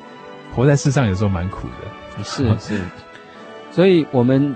[0.55, 2.24] 活在世上，有时候蛮苦的。
[2.24, 2.81] 是是，
[3.70, 4.55] 所以我们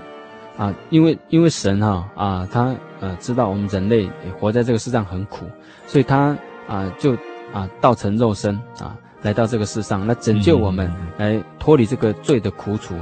[0.57, 5.45] 啊，因为因为神哈啊，啊，他呃知道我们人类活在这个世上很苦，
[5.87, 7.15] 所以他啊就
[7.53, 12.93] 啊道成肉身啊来到这个世上来拯救我们，来脱离这个罪的苦楚。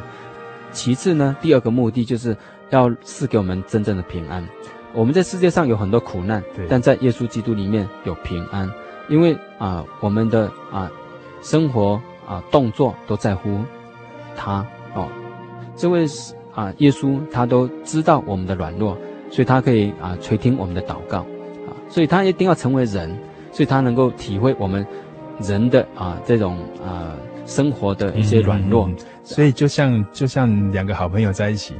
[0.71, 2.37] 其次呢，第二个目的就是
[2.71, 4.45] 要赐给我们真正的平安。
[4.93, 8.69] 我们在世界上有很多苦难，但在耶稣基督里面有平安，
[9.07, 10.91] 因为啊，我们的啊
[11.41, 13.59] 生活啊动作都在乎
[14.35, 15.07] 他哦。
[15.77, 16.05] 这位
[16.53, 18.97] 啊耶稣他都知道我们的软弱，
[19.29, 23.17] 所以他可以啊垂听我们的祷告啊，所以他一定要成为人，
[23.53, 24.85] 所以他能够体会我们
[25.39, 28.87] 人的啊这种啊生活的一些软弱。
[28.87, 31.75] 嗯嗯嗯，所以就像就像两个好朋友在一起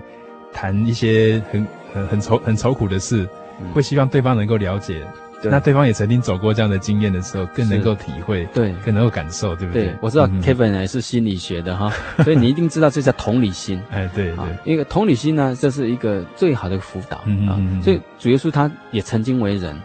[0.54, 1.66] 谈一些很。
[1.94, 3.28] 很很愁很愁苦的事，
[3.74, 5.06] 会希望对方能够了解。
[5.42, 9.88] 对那对方也曾经走过这样的经验的时候，更能够体会，对，更能够感受，对不对？
[9.88, 11.92] 对，我知道 Kevin 也是心理学的哈，
[12.24, 13.78] 所以你一定知道这叫同理心。
[13.92, 17.60] 哎，对对，因为同理心呢，这是一个最好的辅导啊。
[17.84, 19.76] 所以主耶稣他也曾经为人，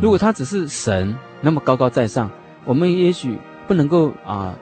[0.00, 2.28] 如果他只是神那么高高在上，
[2.64, 4.52] 我们也许不能够啊，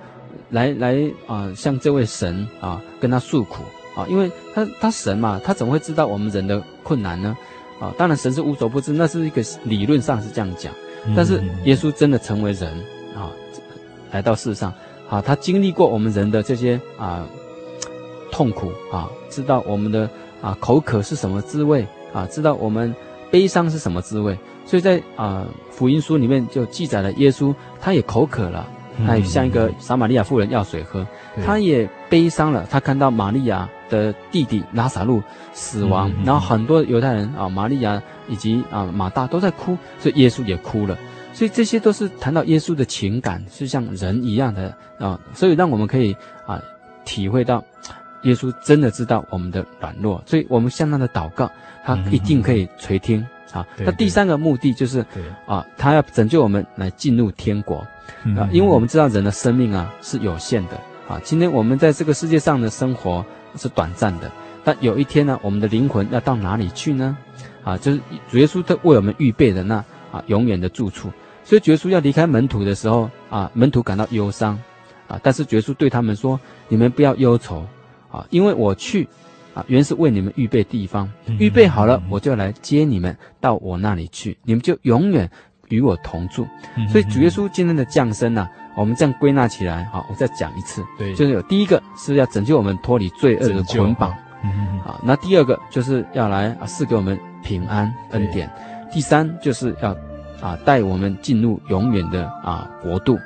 [0.50, 3.64] 来来啊，向这位神啊，跟他诉苦。
[3.94, 7.36] 啊，因为他他神嘛，他怎么会知道我们人的困难呢？
[7.80, 10.72] 啊，当然神是无所不知，那是一个理论上是这样讲。
[11.16, 12.70] 但是耶稣真的成为人
[13.16, 13.32] 啊，
[14.12, 14.70] 来到世上
[15.08, 17.26] 啊，他经历过我们人的这些啊
[18.30, 20.08] 痛苦啊，知道我们的
[20.42, 22.94] 啊口渴是什么滋味啊，知道我们
[23.30, 24.38] 悲伤是什么滋味。
[24.66, 28.68] 所以在啊福音书里面就记载了耶稣他也口渴了，
[29.06, 31.06] 他也像一个撒玛利亚妇人要水喝，
[31.46, 33.66] 他也悲伤了，他看到玛利亚。
[33.90, 35.22] 的弟弟拉撒路
[35.52, 40.96] 死亡，然后很多犹太人啊，玛利亚以及啊马大都在哭，所以耶稣也哭了。
[41.32, 46.60] 所以这些都是谈到耶稣的情感，是像人一样的啊，所以让我们可以啊
[47.04, 47.62] 体会到，
[48.22, 51.50] 耶稣真的知道我们的软弱，所以我们向他的祷告，
[51.84, 53.64] 他一定可以垂听啊。
[53.78, 55.06] 那第三个目的就是
[55.46, 57.76] 啊，他要拯救我们来进入天国
[58.36, 60.72] 啊，因为我们知道人的生命啊是有限的
[61.08, 63.24] 啊，今天我们在这个世界上的生活。
[63.56, 64.30] 是短暂的，
[64.64, 67.16] 但有一天呢，我们的灵魂要到哪里去呢？
[67.64, 71.10] 啊，就是主耶稣他为我们预备的那啊永远的住处。
[71.44, 74.58] 所以主耶稣要离开门徒的时候啊，门徒感到忧伤
[75.08, 77.66] 啊，但是主耶稣对他们说：“你们不要忧愁
[78.10, 79.08] 啊，因为我去
[79.52, 85.28] 啊，原是为你们预备地方，预备好了，我就来接你们到我那里去，你们就永远
[85.68, 86.46] 与我同住。”
[86.88, 88.48] 所以主耶稣今天的降生呢、啊？
[88.76, 98.50] 我们这样归纳起来，好，我再讲一次，对，就是有第一个是要拯救我们脱离罪恶的捆绑，嗯，啊，那第二个就是要来啊赐给我们平安恩典，
[98.92, 99.96] 第三就是要
[100.40, 103.18] 啊带我们进入永远的啊国度，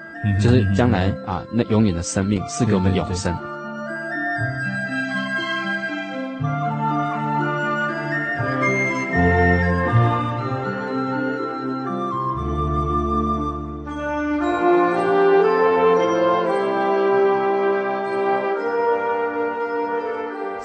[0.42, 3.37] 就是将来啊那永远的生命赐给我们永生。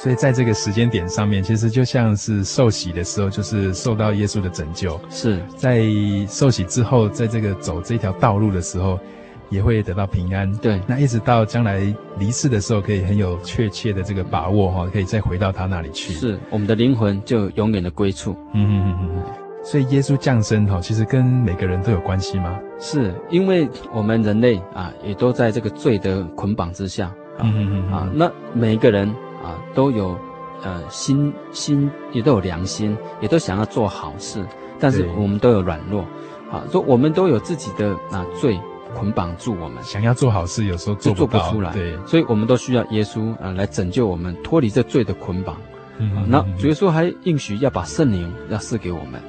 [0.01, 4.97] 所以在这个时间点上面，其实就像是受洗的时候，就是受到耶稣的拯救。
[5.09, 5.83] 是在
[6.25, 8.97] 受洗之后，在这个走这条道路的时候，
[9.49, 10.49] 也会得到平安。
[10.59, 11.81] 对，那一直到将来
[12.17, 16.13] 离世的时候，可以很有确切的这个把握哈，可以再回到他那里去。
[16.13, 18.37] 是我们的灵魂就永远的归处。
[18.53, 19.23] 嗯嗯嗯嗯。
[19.65, 22.57] 所以耶稣降生哈，其实跟每个人都有关系吗？
[22.79, 27.13] 是因为我们人类啊，也都在这个罪的捆绑之下。
[27.41, 29.13] 嗯嗯嗯啊，那每一个人。
[29.43, 30.17] 啊，都有，
[30.63, 34.45] 呃，心心也都有良心，也都想要做好事，
[34.79, 36.01] 但是我们都有软弱，
[36.51, 38.59] 啊，说我们都有自己的啊罪
[38.95, 45.55] 捆绑住我们，想要做好事，有时候做不，做不出来，对，所以我们都需要耶稣啊来拯救我们，脱离这罪的捆绑。
[45.99, 49.21] 嗯，嗯，那主耶稣还应许要把圣灵要赐给我们，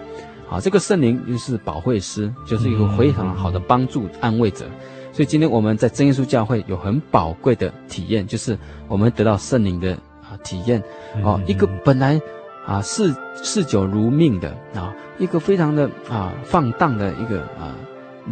[0.48, 4.64] 啊，这个圣灵就是保惠师，就是一个非常好的帮助安慰者。
[5.12, 8.56] 所以今天我们在真耶稣教会有很宝贵的体验，就是
[8.86, 9.98] 我们得到圣灵的
[10.30, 10.82] 啊体验
[11.24, 12.20] 哦，一个本来
[12.66, 17.74] 啊嗜嗜酒如命的啊，一个非常的啊放荡的一个啊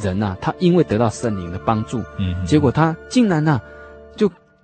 [0.00, 3.77] 人呐，他因为得到圣灵的帮助，嗯，结果他竟然呐就。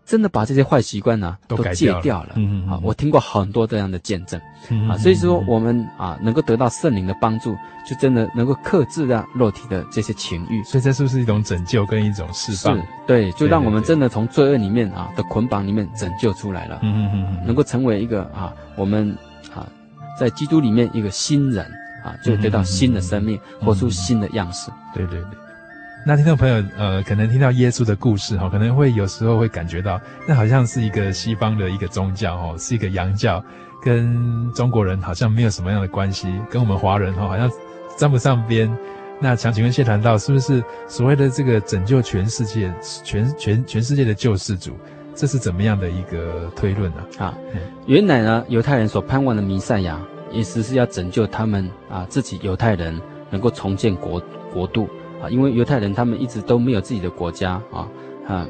[0.06, 4.38] 真的把这些坏习惯呢都戒掉了，嗯嗯啊，我听过很多这样的见证，
[4.68, 7.56] 嗯啊，所以说我们啊能够得到圣灵的帮助，
[7.88, 12.76] 就真的能够克制掉肉体的这些情欲，所以这是不是一种拯救跟一种释放？
[12.76, 19.16] 是，对，就让我们真的从罪恶里面啊的捆绑里面拯救出来了，嗯嗯嗯，能够成为一个啊我们
[19.54, 19.66] 啊
[20.20, 21.64] 在基督里面一个新人
[22.04, 24.70] 啊，就得到新的生命，嗯、活出新的样式。
[24.92, 25.43] 对对对。
[26.06, 29.98] 那听众朋友，呃，可能听到耶稣的故事哈，可能会有时候会感觉到，
[30.28, 33.42] 那好像是一个西方的一个宗教哦，是一个洋教，
[33.82, 37.50] 跟中国人好像没有什么样的关系，跟我们华人哈好像
[37.96, 38.70] 沾不上边。
[39.18, 42.70] 那想请问谢谈道，是不是所谓的这个拯救全世界、
[43.02, 44.76] 全全全世界的救世主，
[45.14, 47.02] 这是怎么样的一个推论呢？
[47.18, 47.34] 啊，
[47.86, 49.98] 原来呢，犹太人所盼望的弥赛亚，
[50.30, 53.00] 意思是要拯救他们啊，自己犹太人
[53.30, 54.86] 能够重建国国度。
[55.24, 57.88] 啊，因为犹太人他们一直都没有自己的国家啊
[58.28, 58.46] 啊，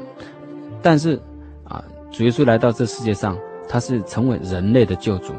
[0.81, 1.19] 但是
[1.63, 3.37] 啊，主耶稣来到这世界上，
[3.69, 5.31] 他是成为人类的救主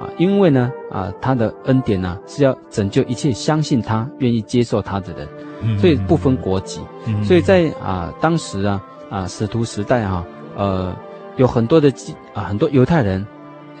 [0.00, 6.80] 啊，因为呢啊，他的恩典呢是要拯救一切相信他、愿意接受他的人，所以不分国籍，
[7.22, 10.26] 所以在啊当时啊啊使徒时代哈、啊，
[10.56, 10.96] 呃
[11.36, 11.92] 有很多的
[12.32, 13.26] 啊很多犹太人，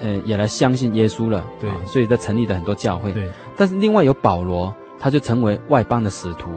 [0.02, 4.74] 呃也来相信耶稣了，对，所以他成立了很多教会，对，但是另外有保罗。
[5.00, 6.50] 他就成为外邦的使徒，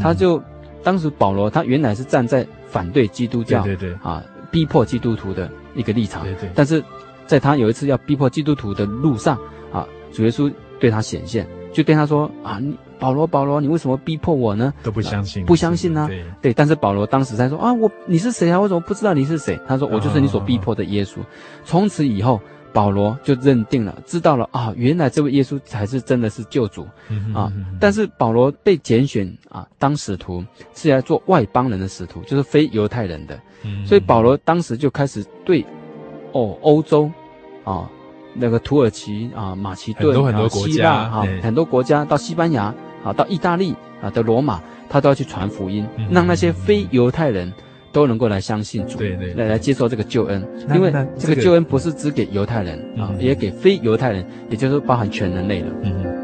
[0.00, 0.40] 他就
[0.82, 6.82] 当时保罗他原来是站在反对基督教，对对对啊，逼迫基督徒的一个立场，对对，但是
[7.26, 9.36] 在他有一次要逼迫基督徒的路上
[9.72, 14.72] 啊，主耶稣对他显现，就对他说啊，你保罗保罗，你为什么逼迫我呢？
[14.84, 16.06] 都不相信，不相信呢、啊？
[16.06, 18.60] 对对，但是保罗当时在说啊，我你是谁啊？
[18.60, 19.60] 我怎么不知道你是谁？
[19.66, 21.16] 他说我就是你所逼迫的耶稣。
[21.64, 22.40] 从、哦、此以后。
[22.72, 26.86] 保罗就认定了，知道了啊，原来这位耶稣才是真的是救主
[27.34, 27.52] 啊！
[27.80, 30.44] 但是保罗被拣选啊当使徒，
[30.74, 33.38] 是来做外邦人的使徒，就是非犹太人的。
[33.84, 35.64] 所以保罗当时就开始对
[36.32, 37.10] 哦欧洲
[37.64, 37.90] 啊
[38.34, 47.52] 那个土耳其啊马其顿很多国家啊很多国家到西班牙啊到意大利啊的罗马，他都要去传福音，让那些非犹太人。
[47.92, 55.66] 都能够来相信主，对对，来来接受这个救恩，因为这个救恩不是只给犹太人啊，也给非犹太人，也就是包含全人类的。
[55.82, 56.20] 嗯。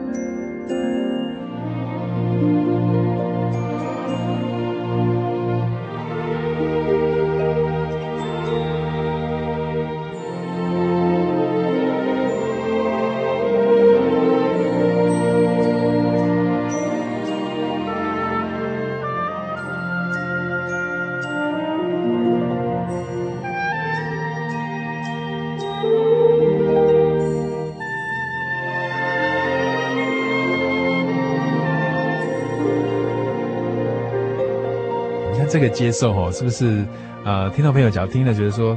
[35.36, 36.82] 你看这个接受哦，是不是？
[37.22, 38.74] 呃，听众朋友，假如听了觉得说，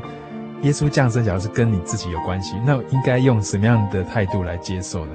[0.62, 5.12] 耶稣降生，假如是跟你自己有关系，那应该用什么样的态度来接受呢？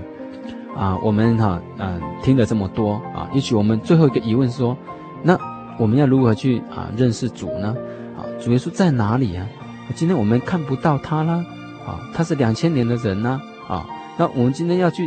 [0.75, 4.75] 啊，我们哈，嗯、听了这么多啊，也许我们最后一个疑问是说，
[5.23, 5.39] 那
[5.79, 7.77] 我们要如何去啊认识主呢？
[8.17, 9.47] 啊，主耶稣在哪里啊？
[9.95, 11.45] 今天我们看不到他啦，
[11.87, 13.39] 啊，他是两千年的人呢，
[13.69, 13.87] 啊，
[14.17, 15.07] 那我们今天要去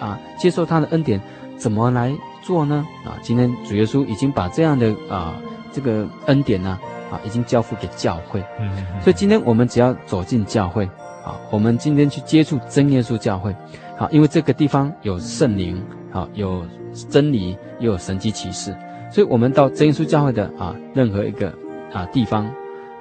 [0.00, 1.20] 啊接受他的恩典，
[1.58, 2.82] 怎么来做呢？
[3.04, 5.34] 啊，今天主耶稣已经把这样的啊。
[5.76, 6.78] 这个恩典呢，
[7.10, 8.42] 啊，已经交付给教会。
[8.58, 8.70] 嗯，
[9.02, 10.86] 所以今天我们只要走进教会，
[11.22, 13.54] 啊，我们今天去接触真耶稣教会，
[13.98, 15.78] 啊，因为这个地方有圣灵，
[16.14, 16.64] 啊，有
[17.10, 18.74] 真理，又有神迹奇事，
[19.12, 21.52] 所以我们到真耶稣教会的啊任何一个
[21.92, 22.50] 啊地方，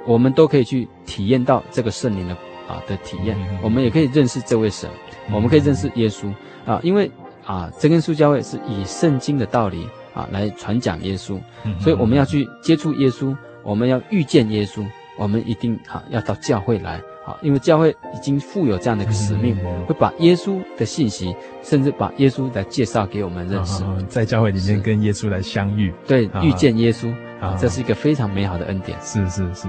[0.06, 2.34] 我们都可以去体验到这个圣灵的
[2.68, 3.38] 啊的体验。
[3.64, 4.90] 我们也可以认识这位神，
[5.32, 6.30] 我们可以认识耶稣
[6.66, 7.10] 啊，因为
[7.46, 9.88] 啊真耶稣教会是以圣经的道理。
[10.16, 11.38] 啊，来传讲耶稣，
[11.80, 14.84] 所以我们要去接触耶稣，我们要遇见耶稣，
[15.18, 28.98] 我们一定啊要到教会来，好，因为教会已经负有这样的一个使命，会把耶稣的信息，甚至把耶稣来介绍给我们认识，在教会里面跟耶稣来相遇，对，遇见耶稣啊，这是一个非常美好的恩典。
[29.02, 29.68] 是是是，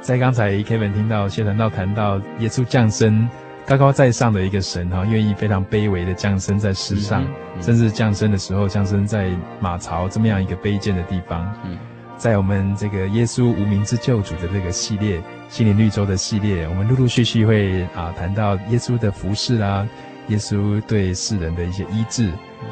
[0.00, 3.28] 在刚才 Kevin 听到谢传道谈到耶稣降生。
[3.70, 7.24] 高高在上的一个神哈，愿意非常卑微的降生在世上，
[7.60, 11.54] 甚至降生的时候降生在马槽这么样一个卑贱的地方。
[11.62, 11.78] 嗯，
[12.16, 19.86] 在我们这个耶稣无名之救主的这个系列心灵绿洲的系列，我们陆陆续续会啊谈到耶稣的服事啊，
[20.26, 22.28] 耶稣对世人的一些医治，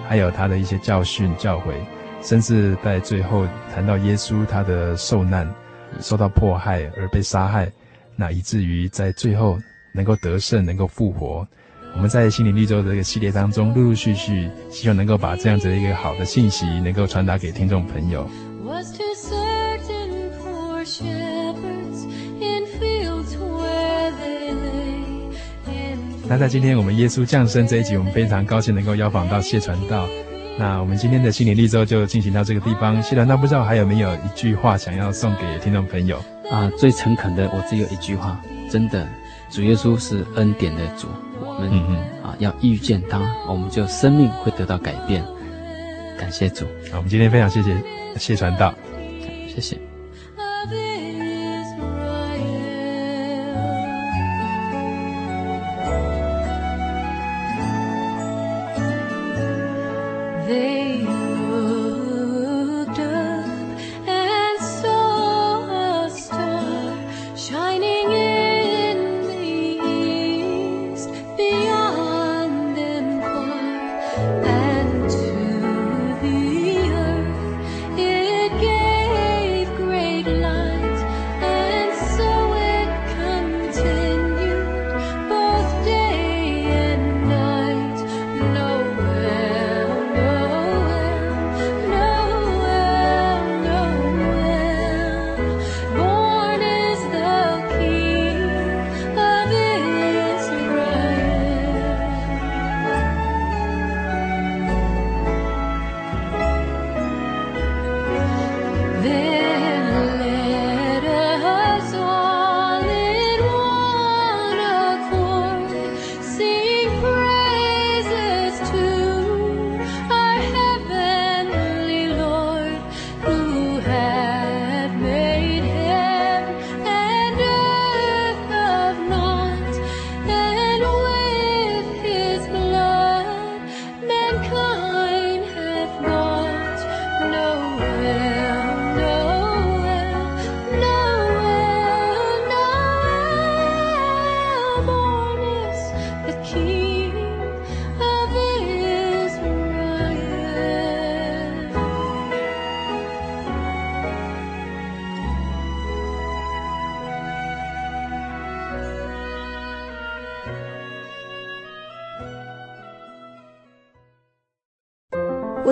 [0.09, 1.75] 还有他的一些教训教诲，
[2.23, 5.49] 甚至在最后谈到耶稣他的受难，
[6.01, 7.71] 受到迫害而被杀害，
[8.17, 9.57] 那以至于在最后。
[9.93, 11.47] 能够得胜，能够复活。
[11.95, 18.29] 我们在心灵绿洲的这个系列当中，陆陆续续希望能够把这样子的一个好的信息，能够传达给听众朋友。
[26.31, 30.07] 那在今天我们耶稣降生这一集，我们非常高兴能够邀访到谢传道。
[30.59, 33.03] 那我们今天的心灵绿洲就进行到这个地方。
[33.03, 36.23] 谢传道不知道还有没有一句话想要送给听众朋友？
[36.51, 38.39] 啊，最诚恳的，我只有一句话，
[38.71, 39.09] 真的。
[39.51, 41.09] 主耶稣是恩典的主，
[41.41, 41.71] 我们
[42.23, 45.25] 啊要遇见他，我们就生命会得到改变。
[46.19, 46.65] 感谢主。
[46.91, 47.77] 好，我们今天非常谢谢
[48.17, 48.75] 谢传道，
[49.49, 49.88] 谢谢。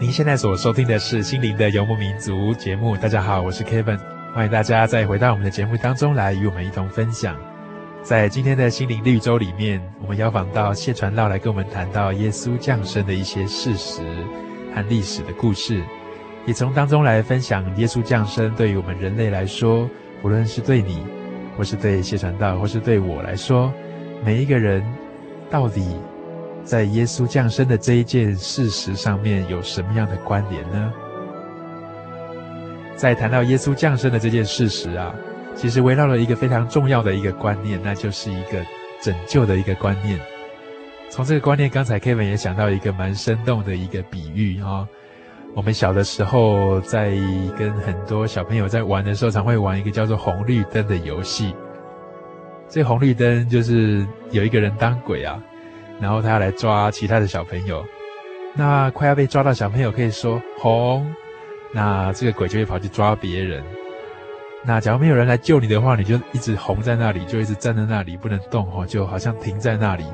[0.00, 2.96] 您现在所收听的是《心灵的游牧民族》节目。
[2.96, 4.00] 大家好，我是 Kevin，
[4.34, 7.36] 欢迎大家再回到我们的节目当中来，与我们一同分享。
[8.02, 14.00] 在今天的心灵绿洲里面，我们邀访到谢传道来跟我们谈到耶稣降生的一些事实
[14.74, 15.82] 和历史的故事，
[16.46, 19.86] 也从当中来分享耶稣降生对于我们人类来说，
[20.22, 21.02] 无论是对你，
[21.58, 23.70] 或是对谢传道，或是对我来说，
[24.24, 24.82] 每一个人
[25.50, 25.94] 到底。
[26.70, 30.92] 在耶稣降生的这一件事实上面有什么样的关联呢？
[32.94, 35.12] 在谈到耶稣降生的这件事实啊，
[35.56, 38.64] 其实围绕了一个非常重要的一个观念，那就是一个
[39.02, 40.16] 拯救的一个观念。
[41.08, 44.86] 从这个观念，刚才 Kevin 也想到一个蛮生动的一个比喻啊。
[45.56, 47.10] 我们小的时候在
[47.58, 51.52] 跟很多小朋友在玩的时候，常会玩一个叫做红绿灯的游戏。
[52.68, 55.42] 这红绿灯就是有一个人当鬼啊。
[56.00, 57.84] 然后他要来抓其他的小朋友，
[58.54, 61.06] 那快要被抓到小朋友可以说红，
[61.72, 63.62] 那这个鬼就会跑去抓别人。
[64.64, 70.04] 那假如没有人来救你的话，你就一直红在那里，就一直站在那里不能动哦，就好像停在那里。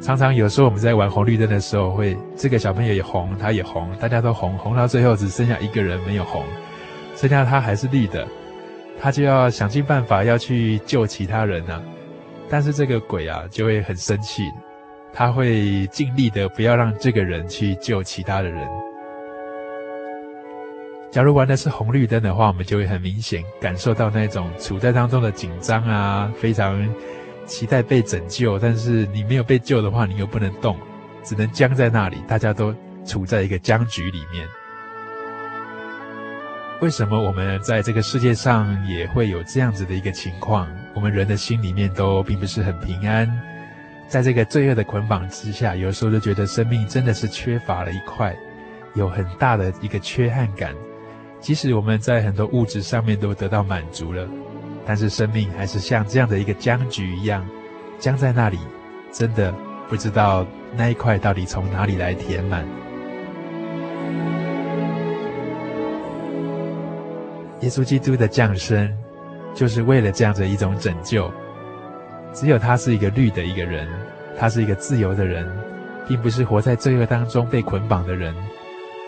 [0.00, 6.44] 常常有时候我们在玩红绿灯的时候，会这个小朋友也红，他也红，大家都红，红到最后只剩下一个人没有红，
[7.16, 8.26] 剩下他还是绿的，
[9.00, 11.82] 他就要想尽办法要去救其他人啊。
[12.48, 14.42] 但是这个鬼啊，就会很生气，
[15.12, 18.68] 他会尽力的不要让这个人去救其他的人。
[21.10, 26.88] 假如玩的是红绿灯的话，我们就会很明显感受到那种处在当中的紧张啊，非常
[27.46, 30.76] 期待被拯救，但是你没有被救的话，你又不能动，
[31.22, 32.74] 只能僵在那里，大家都
[33.06, 34.46] 处在一个僵局里面。
[36.80, 40.68] 为什么我们在这个世界上也会有这样子的一个情况？
[40.92, 43.30] 我们人的心里面都并不是很平安，
[44.08, 48.36] 在这个罪恶的捆绑之下，有时候就觉得生命真的是缺乏了一块，
[48.94, 50.74] 有很大的一个缺憾感。
[51.40, 54.28] 即使我们在很多物质上面都得到满足了，
[54.84, 57.46] 但是生命还是像这样的一个僵局一样，
[57.98, 58.58] 僵在那里，
[59.12, 59.54] 真的
[59.88, 60.46] 不知道
[60.76, 62.66] 那一块到底从哪里来填满。
[67.64, 68.94] 耶稣基督的降生，
[69.54, 71.32] 就是为了这样的一种拯救。
[72.34, 73.88] 只有他是一个绿的一个人，
[74.38, 75.50] 他是一个自由的人，
[76.06, 78.34] 并不是活在罪恶当中被捆绑的人。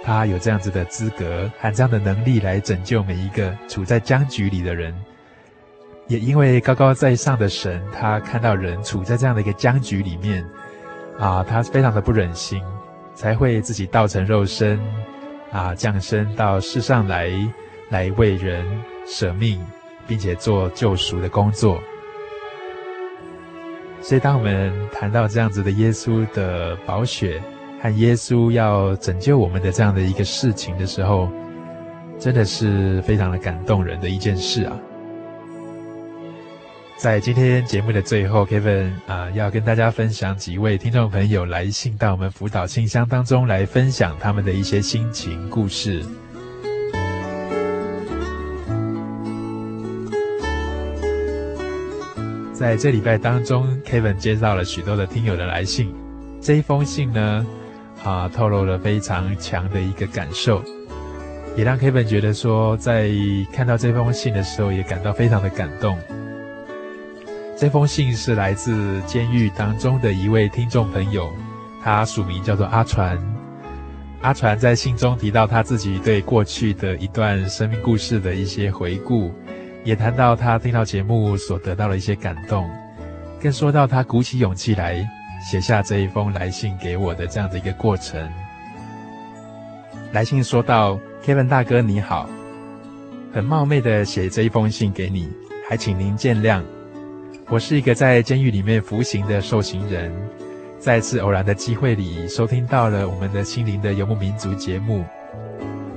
[0.02, 4.94] 他有这样子的资格和这样的能力来拯救每一个处在僵局里的人。
[6.08, 10.42] 也因为高高在上的神，他看到人处在这样的一个僵局里面，
[11.18, 12.62] 啊，他非常的不忍心，
[13.14, 14.80] 才会自己道成肉身，
[15.52, 17.30] 啊，降生到世上来。
[17.88, 18.64] 来为人
[19.06, 19.64] 舍命，
[20.06, 21.80] 并且做救赎的工作。
[24.02, 27.42] 所以，当我们谈到这样子的耶稣的宝血
[27.82, 31.28] 和耶稣要拯救我们的这样的一个事情的时候，
[32.18, 34.78] 真的是非常的感动人的一件事啊！
[36.96, 46.02] 在今天节目的最后，Kevin 啊，要跟大家分享几位听众朋友来信到我们辅导信箱当中来分享他们的一些心情故事。
[52.58, 55.94] 在这礼拜当中，Kevin 接到了许多的听友的来信。
[56.40, 57.46] 这一封信呢，
[58.02, 60.62] 啊，透露了非常强的一个感受，
[61.54, 63.10] 也让 Kevin 觉得说，在
[63.52, 65.98] 看到这封信的时候，也感到非常的感动。
[67.58, 71.30] 这封信是来自监狱当中的一位听众朋友，
[71.84, 73.18] 他署名叫做阿传。
[74.22, 79.30] 阿传在信中提到他自己对过去的一段生命故事的一些回顾。
[79.86, 82.68] 也谈到他听到节目所得到的一些感动，
[83.40, 85.08] 更说到他鼓起勇气来
[85.40, 88.28] 写下这一封来信给我的这样的一个过程。
[90.10, 92.28] 来信说到：“Kevin 大哥你好，
[93.32, 95.28] 很冒昧的写这一封信给你，
[95.68, 96.60] 还请您见谅。
[97.48, 100.12] 我是一个在监狱里面服刑的受刑人，
[100.80, 105.04] 在一次偶然的机会里收听到了我们的心灵的游牧民族节目，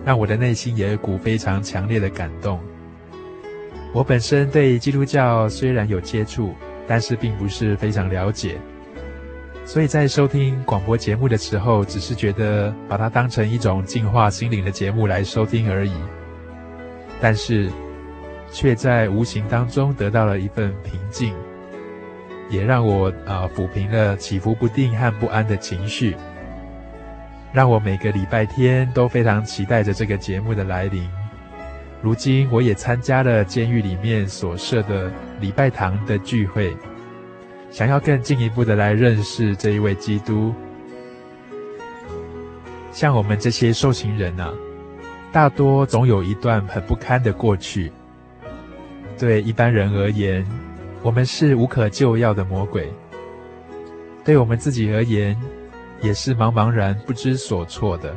[0.05, 2.59] 让我的内心有一股非常强烈的感动。”
[3.91, 6.53] 我本身对基督教虽然有接触，
[6.87, 8.57] 但是并不是非常了解，
[9.65, 15.93] 所以在收听广播节目的时候，只是觉得把它当成一种净化心灵的节目来收听而已。
[17.19, 17.69] 但是，
[18.51, 21.33] 却在无形当中得到了一份平静，
[22.49, 26.15] 也让我啊、呃、抚平了起伏不定和不安的情绪，
[27.51, 31.09] 让我每个礼拜天都非常期待着这个节目的来临。
[32.01, 36.75] 如今我也参加了监狱里面所设的礼拜堂的聚会，
[37.69, 40.53] 想要更进一步的来认识这一位基督。
[42.91, 44.53] 像我们这些受刑人啊，
[45.31, 47.91] 大多总有一段很不堪的过去。
[49.17, 50.45] 对一般人而言，
[51.01, 52.85] 我们是无可救药的魔鬼；
[54.23, 55.37] 对我们自己而言，
[56.01, 58.15] 也是茫茫然不知所措的。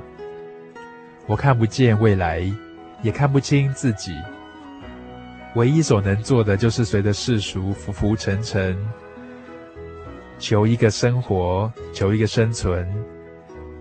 [1.26, 2.48] 我看不见未来。
[3.02, 4.16] 也看不清自己，
[5.54, 8.76] 唯一所能做的就是随着世俗浮浮沉沉，
[10.38, 12.88] 求一个生活，求一个生存，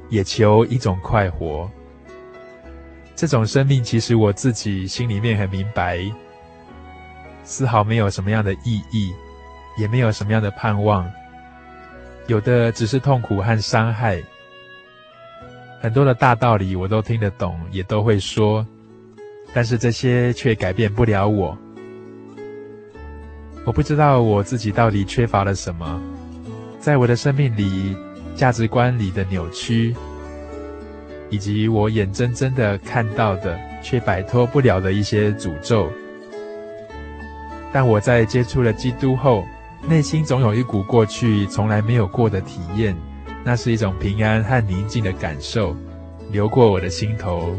[0.09, 1.69] 也求一种快活。
[3.15, 5.99] 这种生命，其实我自己心里面很明白，
[7.43, 9.13] 丝毫没有什么样的意义，
[9.78, 11.07] 也没有什么样的盼望，
[12.26, 14.22] 有的只是痛苦和伤害。
[15.80, 18.65] 很多的大道理我都听得懂，也都会说。
[19.53, 21.57] 但是这些却改变不了我。
[23.65, 26.01] 我不知道我自己到底缺乏了什么，
[26.79, 27.95] 在我的生命里，
[28.35, 29.95] 价值观里的扭曲，
[31.29, 35.91] 以及我眼睁睁的看到的却摆脱不了的一些诅咒。
[37.71, 39.45] 但我在接触了基督后，
[39.87, 42.95] 内心总有一股过去从来没有过的体验，
[43.43, 45.75] 那是一种平安和宁静的感受，
[46.31, 47.55] 流过我的心头。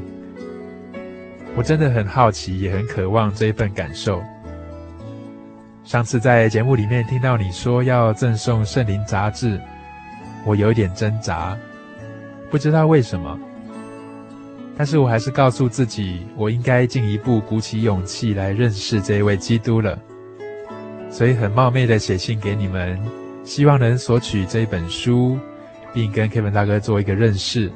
[1.54, 4.22] 我真的很好奇，也很渴望这一份感受。
[5.84, 9.60] 上次在节目里面听到你说要赠送圣灵杂志，
[10.46, 11.56] 我有点挣扎，
[12.50, 13.38] 不知道为什么。
[14.78, 19.98] 但是我还是告诉自己，我应该进一步鼓起勇气来认识这位基督了。
[21.10, 22.98] 所以很冒昧的写信给你们，
[23.44, 25.38] 希望能索取这一本书，
[25.92, 27.70] 并跟 Kevin 大哥做一个认识。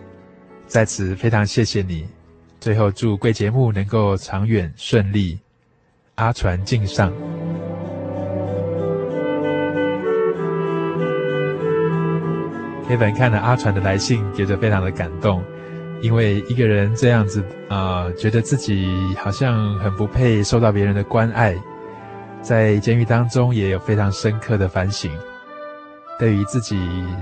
[0.66, 2.08] 在此非常谢谢你。
[2.66, 5.38] 最后祝贵节目能够长远顺利，
[6.16, 7.12] 阿传敬上。
[12.88, 15.40] Kevin 看了阿传的来信，觉得非常的感动，
[16.00, 21.54] 因为一个人这样子啊、呃，觉得自己好像很不配受到别人的关爱，
[22.42, 25.08] 在监狱当中也有非常深刻的反省，
[26.18, 26.76] 对于自己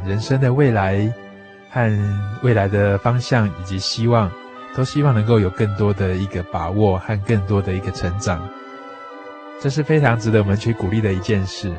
[0.07, 1.13] 人生的未来
[1.69, 4.33] 和未来的方向以及希望，
[4.77, 8.49] 都希望能够有更多的一个把握和更多的一个成长，
[9.61, 11.73] 这是非常值得我们去鼓励的一件事。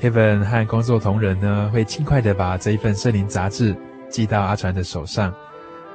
[0.00, 3.76] Kevin 和工作同仁呢，会尽快的把这一份圣灵杂志
[4.08, 5.32] 寄到阿传的手上。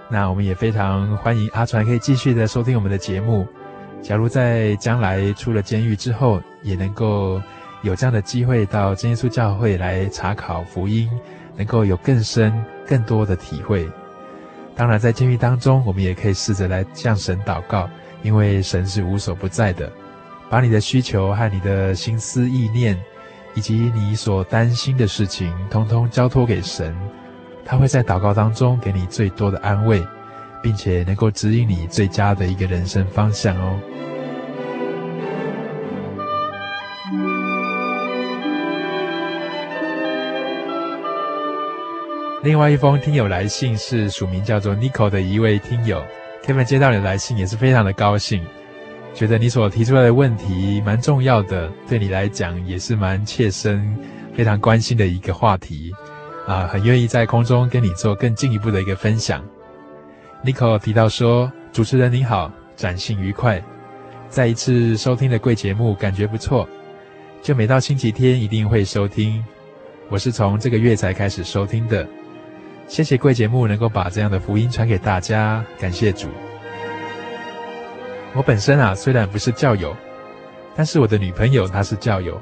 [0.09, 3.45] 那我们也非常欢迎阿传可以继续的收听我们的节目。
[4.01, 7.41] 假如在将来出了监狱之后，也能够
[7.81, 11.09] 有这样的机会到真耶稣教会来查考福音，
[11.57, 12.53] 能够有更深、
[12.87, 13.89] 更多的体会。
[14.77, 17.89] 当然，在监狱当中，我们也可以试着来向神祷告，
[18.21, 19.91] 因为神是无所不在的。
[20.51, 22.95] 把你的需求和你的心思意念，
[23.55, 26.95] 以及你所担心的事情，通通交托给神，
[27.65, 30.01] 他会在祷告当中给你最多的安慰，
[30.61, 33.79] 并且能够指引你最佳的一个人生方向哦。
[42.47, 46.01] 另外一封听友来信是署名叫做 Nico 的一位听友
[46.45, 48.41] ，Kevin 接到你的来信也是非常的高兴。
[49.13, 53.93] 觉得你所提出来的问题蛮重要的，对你来讲也是蛮切身、
[54.33, 55.91] 非常关心的一个话题，
[56.47, 59.43] 啊，很愿意在空中跟你做更进一步的一个分享。
[60.41, 63.61] Nico 提到说：“主持人您好，展信愉快，
[64.29, 66.65] 再一次收听的贵节目，感觉不错，
[67.41, 69.43] 就每到星期天一定会收听。
[70.07, 72.07] 我是从这个月才开始收听的，
[72.87, 76.27] 谢谢贵节目能够把这样的福音传给大家，感谢主。”
[78.33, 79.95] 我本身啊，虽然不是教友，
[80.75, 82.39] 但是我的女朋友她是教友，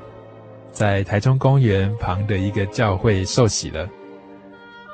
[0.72, 3.88] 在台中公园旁的一个教会受洗了。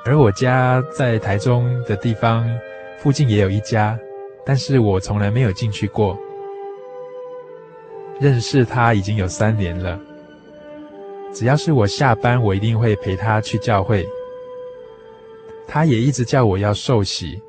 [0.05, 2.47] 而我家在台中的地方
[2.99, 3.97] 附近也有一家，
[4.45, 6.17] 但是我从来没有进去过。
[8.19, 9.99] 认识她已经有三年了，
[11.33, 14.07] 只要是我下班，我一定会陪她去教会。
[15.67, 17.41] 他也一直叫我要受洗。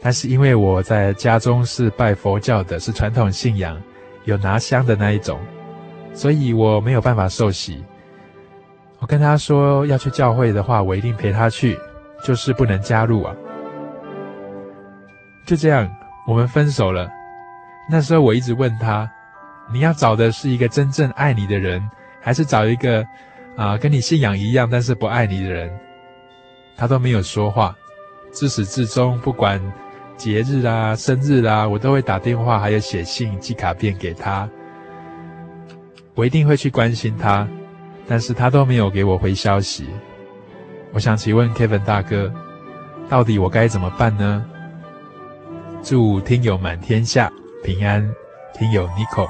[0.00, 3.80] 但是因为我在家中是拜佛教的，是传统信仰，
[4.24, 5.40] 有拿香的那一种，
[6.14, 7.84] 所以我没有办法受洗。
[8.98, 11.76] 我跟他说要去教会的话，我一定陪他去，
[12.24, 13.34] 就是不能加入啊。
[15.44, 15.88] 就这样，
[16.26, 17.08] 我们分手了。
[17.90, 19.10] 那时候我一直问他，
[19.72, 21.82] 你要找的是一个真正爱你的人，
[22.20, 23.04] 还是找一个
[23.56, 25.70] 啊跟你信仰一样但是不爱你的人？
[26.76, 27.74] 他都没有说话，
[28.30, 29.60] 自始至终不管。
[30.16, 34.48] 节日啊，生日啊，我都会打电话，还有写信、寄卡片给他。
[36.14, 37.46] 我一定会去关心他，
[38.06, 39.86] 但是他都没有给我回消息。
[40.94, 42.32] 我想请问 Kevin 大哥，
[43.10, 44.42] 到底我该怎么办呢？
[45.82, 47.30] 祝听友满天下
[47.62, 48.10] 平安，
[48.54, 49.28] 听友 Nico。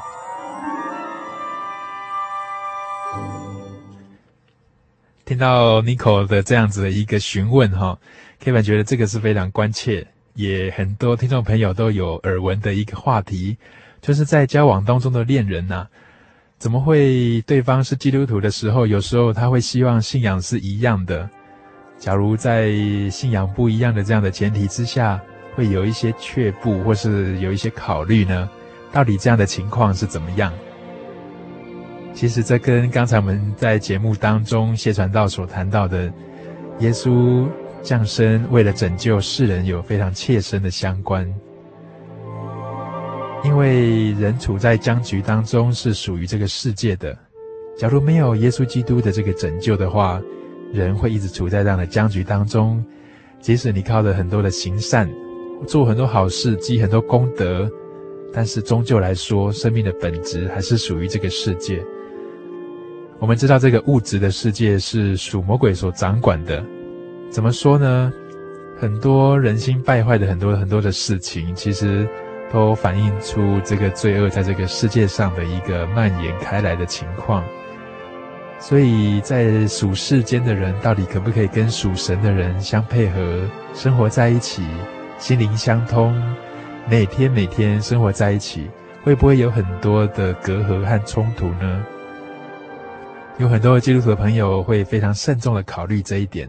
[5.26, 7.98] 听到 Nico 的这样子的一个询问哈
[8.40, 10.06] ，Kevin 觉得这个是非常关切。
[10.34, 13.56] 也很多听众朋友都有耳闻的一个话题，
[14.00, 15.84] 就是在交往当中的恋人呐、
[16.58, 21.28] 怎么会对方是基督徒的时候，有时候他会希望信仰是一样的。
[21.98, 22.70] 假如在
[23.10, 25.20] 信仰不一样的这样的前提之下，
[25.56, 28.48] 会有一些却步，或是有一些考虑呢？
[28.92, 30.52] 到底这样的情况是怎么样？
[32.16, 36.12] 其实这跟刚才我们在节目当中谢传道所谈到的
[36.80, 37.46] 耶稣。
[37.82, 41.24] 降生为了拯救世人，有非常切身的相关。
[43.44, 47.16] 因为人处在僵局当中，是属于这个世界的。
[47.78, 50.20] 假如没有耶稣基督的这个拯救的话，
[50.72, 52.84] 人会一直处在这样的僵局当中。
[53.40, 55.08] 即使你靠着很多的行善，
[55.64, 57.70] 做很多好事，积很多功德，
[58.32, 61.80] 但是终究来说，生命的本质还是属于这个世界。
[63.18, 66.62] 我们知道，这个物质的世界是属魔鬼所掌管的。
[67.30, 68.12] 怎么说呢？
[68.78, 72.06] 很多人心败坏的很多很多的事情，其实
[72.52, 77.42] 都反映出这个罪恶在这个世界上的一个蔓延开来的情况。
[78.58, 83.40] 所以在属世间的人，到底可不可以跟属神的人相配合，
[83.72, 84.62] 生活在一起，
[85.18, 86.14] 心灵相通，
[86.86, 88.70] 每天每天生活在一起，
[89.02, 91.82] 会不会有很多的隔阂和冲突呢？
[93.38, 96.48] 有很多基督徒的朋友会非常慎重的考虑这一点，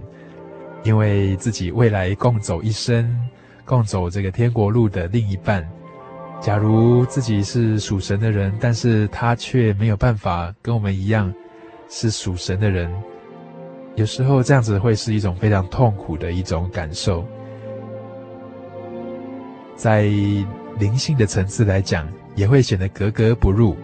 [0.83, 3.13] 因为自己未来共走一生、
[3.65, 5.67] 共走这个天国路的另一半，
[6.39, 11.33] 假如自己是属神的人，但是他却没有办法跟我们一样
[11.89, 12.89] 是属神的人，
[13.95, 17.25] 有时候这样子会是一种非常痛苦的一种感受，
[19.75, 20.03] 在
[20.79, 23.75] 灵性的层次来讲，也会显得格格不入。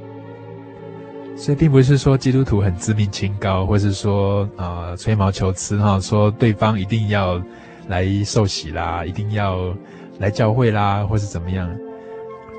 [1.36, 7.42] 所以并不是说基督徒很自命清高，或是说啊、呃、吹毛求疵哈，说对方一定要
[7.88, 9.76] 来受洗啦，一定要
[10.20, 11.70] 来教会啦，或是怎么样，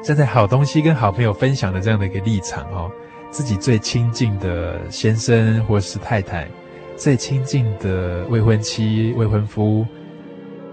[0.02, 2.90] 站在好东西跟好朋友分享的这样的一个立场哦，
[3.30, 6.46] 自己最亲近的先生或是太太，
[6.96, 9.86] 最亲近的未婚妻、未婚夫，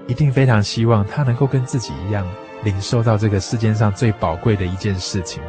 [0.07, 2.27] 一定非常希望他能够跟自己一样，
[2.63, 5.41] 领受到这个世间上最宝贵的一件事情。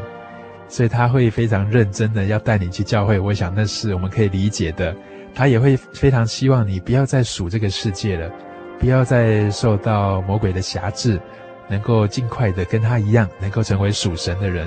[0.73, 4.97] 所以他会非常认真的要带你去教会，我想那是我们可以理解的。
[5.35, 8.33] 他也会非常希望你不要再属这个世界了，
[8.81, 11.21] 不要再受到魔鬼的辖制，
[11.69, 14.67] 能够尽快的跟他一样，能够成为属神的人。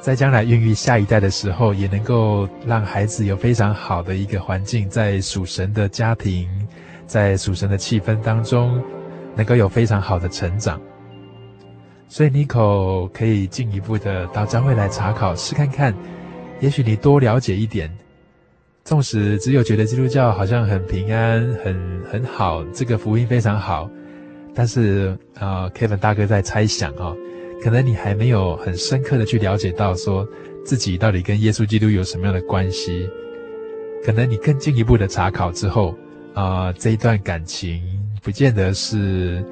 [0.00, 6.48] 在将来孕育下一代的时候，也能够让孩子有非常好的一个环境，在属神的家庭，
[7.06, 8.82] 在属神的气氛当中，
[9.36, 10.80] 能够有非常好的成长。
[12.12, 15.94] 所以，Nico 可以进一步的到教会来查考，试看看，
[16.60, 17.90] 也许你多了解一点。
[18.84, 23.88] 纵使只有觉得基督教好像很平安、很很好，这个福音非常好，
[24.54, 27.16] 但是啊、呃，Kevin 大哥在猜想哦，
[27.64, 30.28] 可能你还没有很深刻的去了解到，说
[30.66, 33.08] 自己到底跟耶稣基督有什么样的关系。
[34.04, 35.96] 可能你更进一步的查考之后，
[36.34, 37.80] 啊、这一段感情
[38.22, 39.42] 不见得是。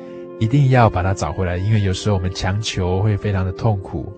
[0.41, 4.11] 一定要把它找回来，因为有时候我们强求会非常的痛苦。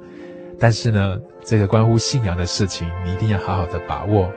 [0.58, 4.32] 但是呢，这个关乎信仰的事情，你一定要好好的把握。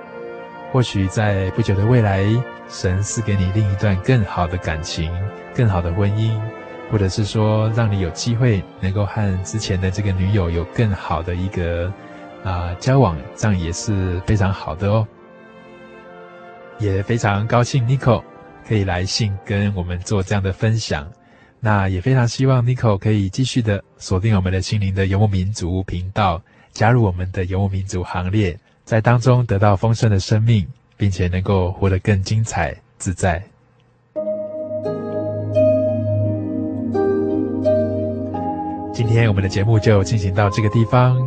[0.71, 2.25] 或许在不久的未来，
[2.67, 5.11] 神赐给你另一段更好的感情、
[5.53, 6.35] 更好的婚姻，
[6.91, 11.93] 或者是说让你有机会能够和之前的这个女友有更好的一个
[12.43, 15.07] 啊、交往，这样也是非常好的哦。
[16.79, 18.23] 也非常高兴 Nico
[18.67, 21.07] 可以来信跟我们做这样的分享。
[21.65, 26.39] 那也非常希望 Nico 可以继续的锁定我们的心灵的游牧民族频道，
[26.71, 33.43] 加入我们的游牧民族行列，在当中得到丰盛的生命，并且能够活得更精彩自在。
[38.93, 41.17] 今天我们的节目就进行到这个地方，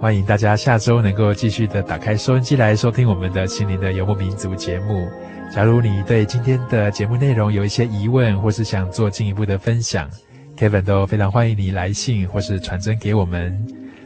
[0.00, 5.06] 欢迎大家下周能够继续的打开收音机来收听我们的心灵的游牧民族节目。
[5.52, 10.08] 假如你对今天的节目内容有一些疑问，或是想做进一步的分享
[10.56, 13.60] ，Kevin 都非常欢迎你来信或是传真给我们。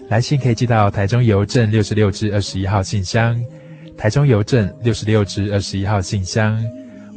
[0.09, 3.38] 来信可以寄到台中邮政六十六至二十一号信箱，
[3.97, 6.59] 台中邮政六十六至二十一号信箱，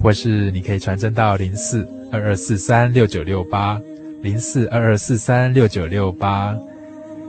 [0.03, 3.79] 或是你可以传真到零四二二四三六九六八
[4.21, 6.53] 零四二二四三六九六八。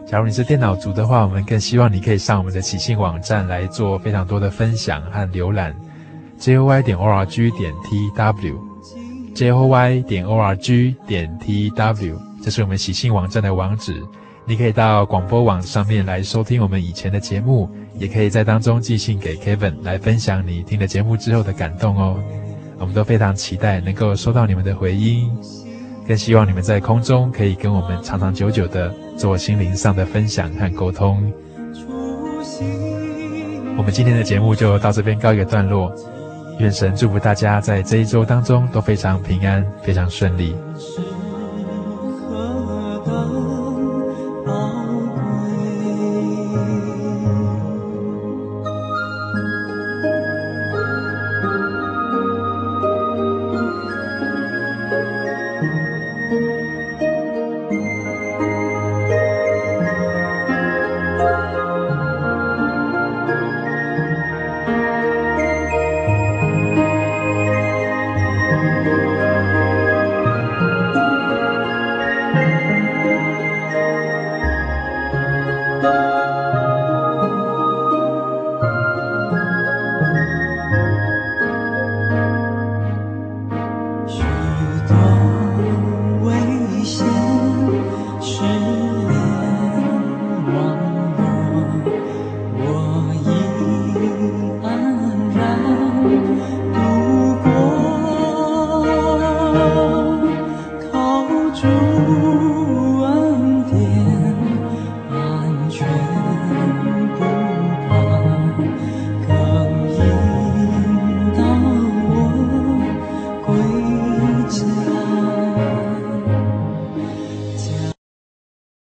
[0.05, 5.72] 假如你是电脑族的话，我们更希望你可以上我们的喜信网站来做非常多的分享和浏览。
[6.39, 10.95] J o y 点 o r g 点 t w，j o y 点 o r g
[11.07, 14.01] 点 t w，这是我们喜信网站的网址。
[14.47, 17.68] 你可以到广播网上面来收听我们以前的节目，
[17.99, 22.16] 也可以在当中寄信给 Kevin 来分享你听了节目之后的感动哦。
[22.78, 25.28] 我们都非常期待能够收到你们的回音，
[26.07, 31.32] 更希望你们在空中可以跟我们长长久久的做心灵上的分享和沟通。
[33.76, 35.93] 我们今天的节目就到这边告一个段落。
[36.59, 40.56] 愿神祝福大家在这一周当中都非常平安，非常顺利。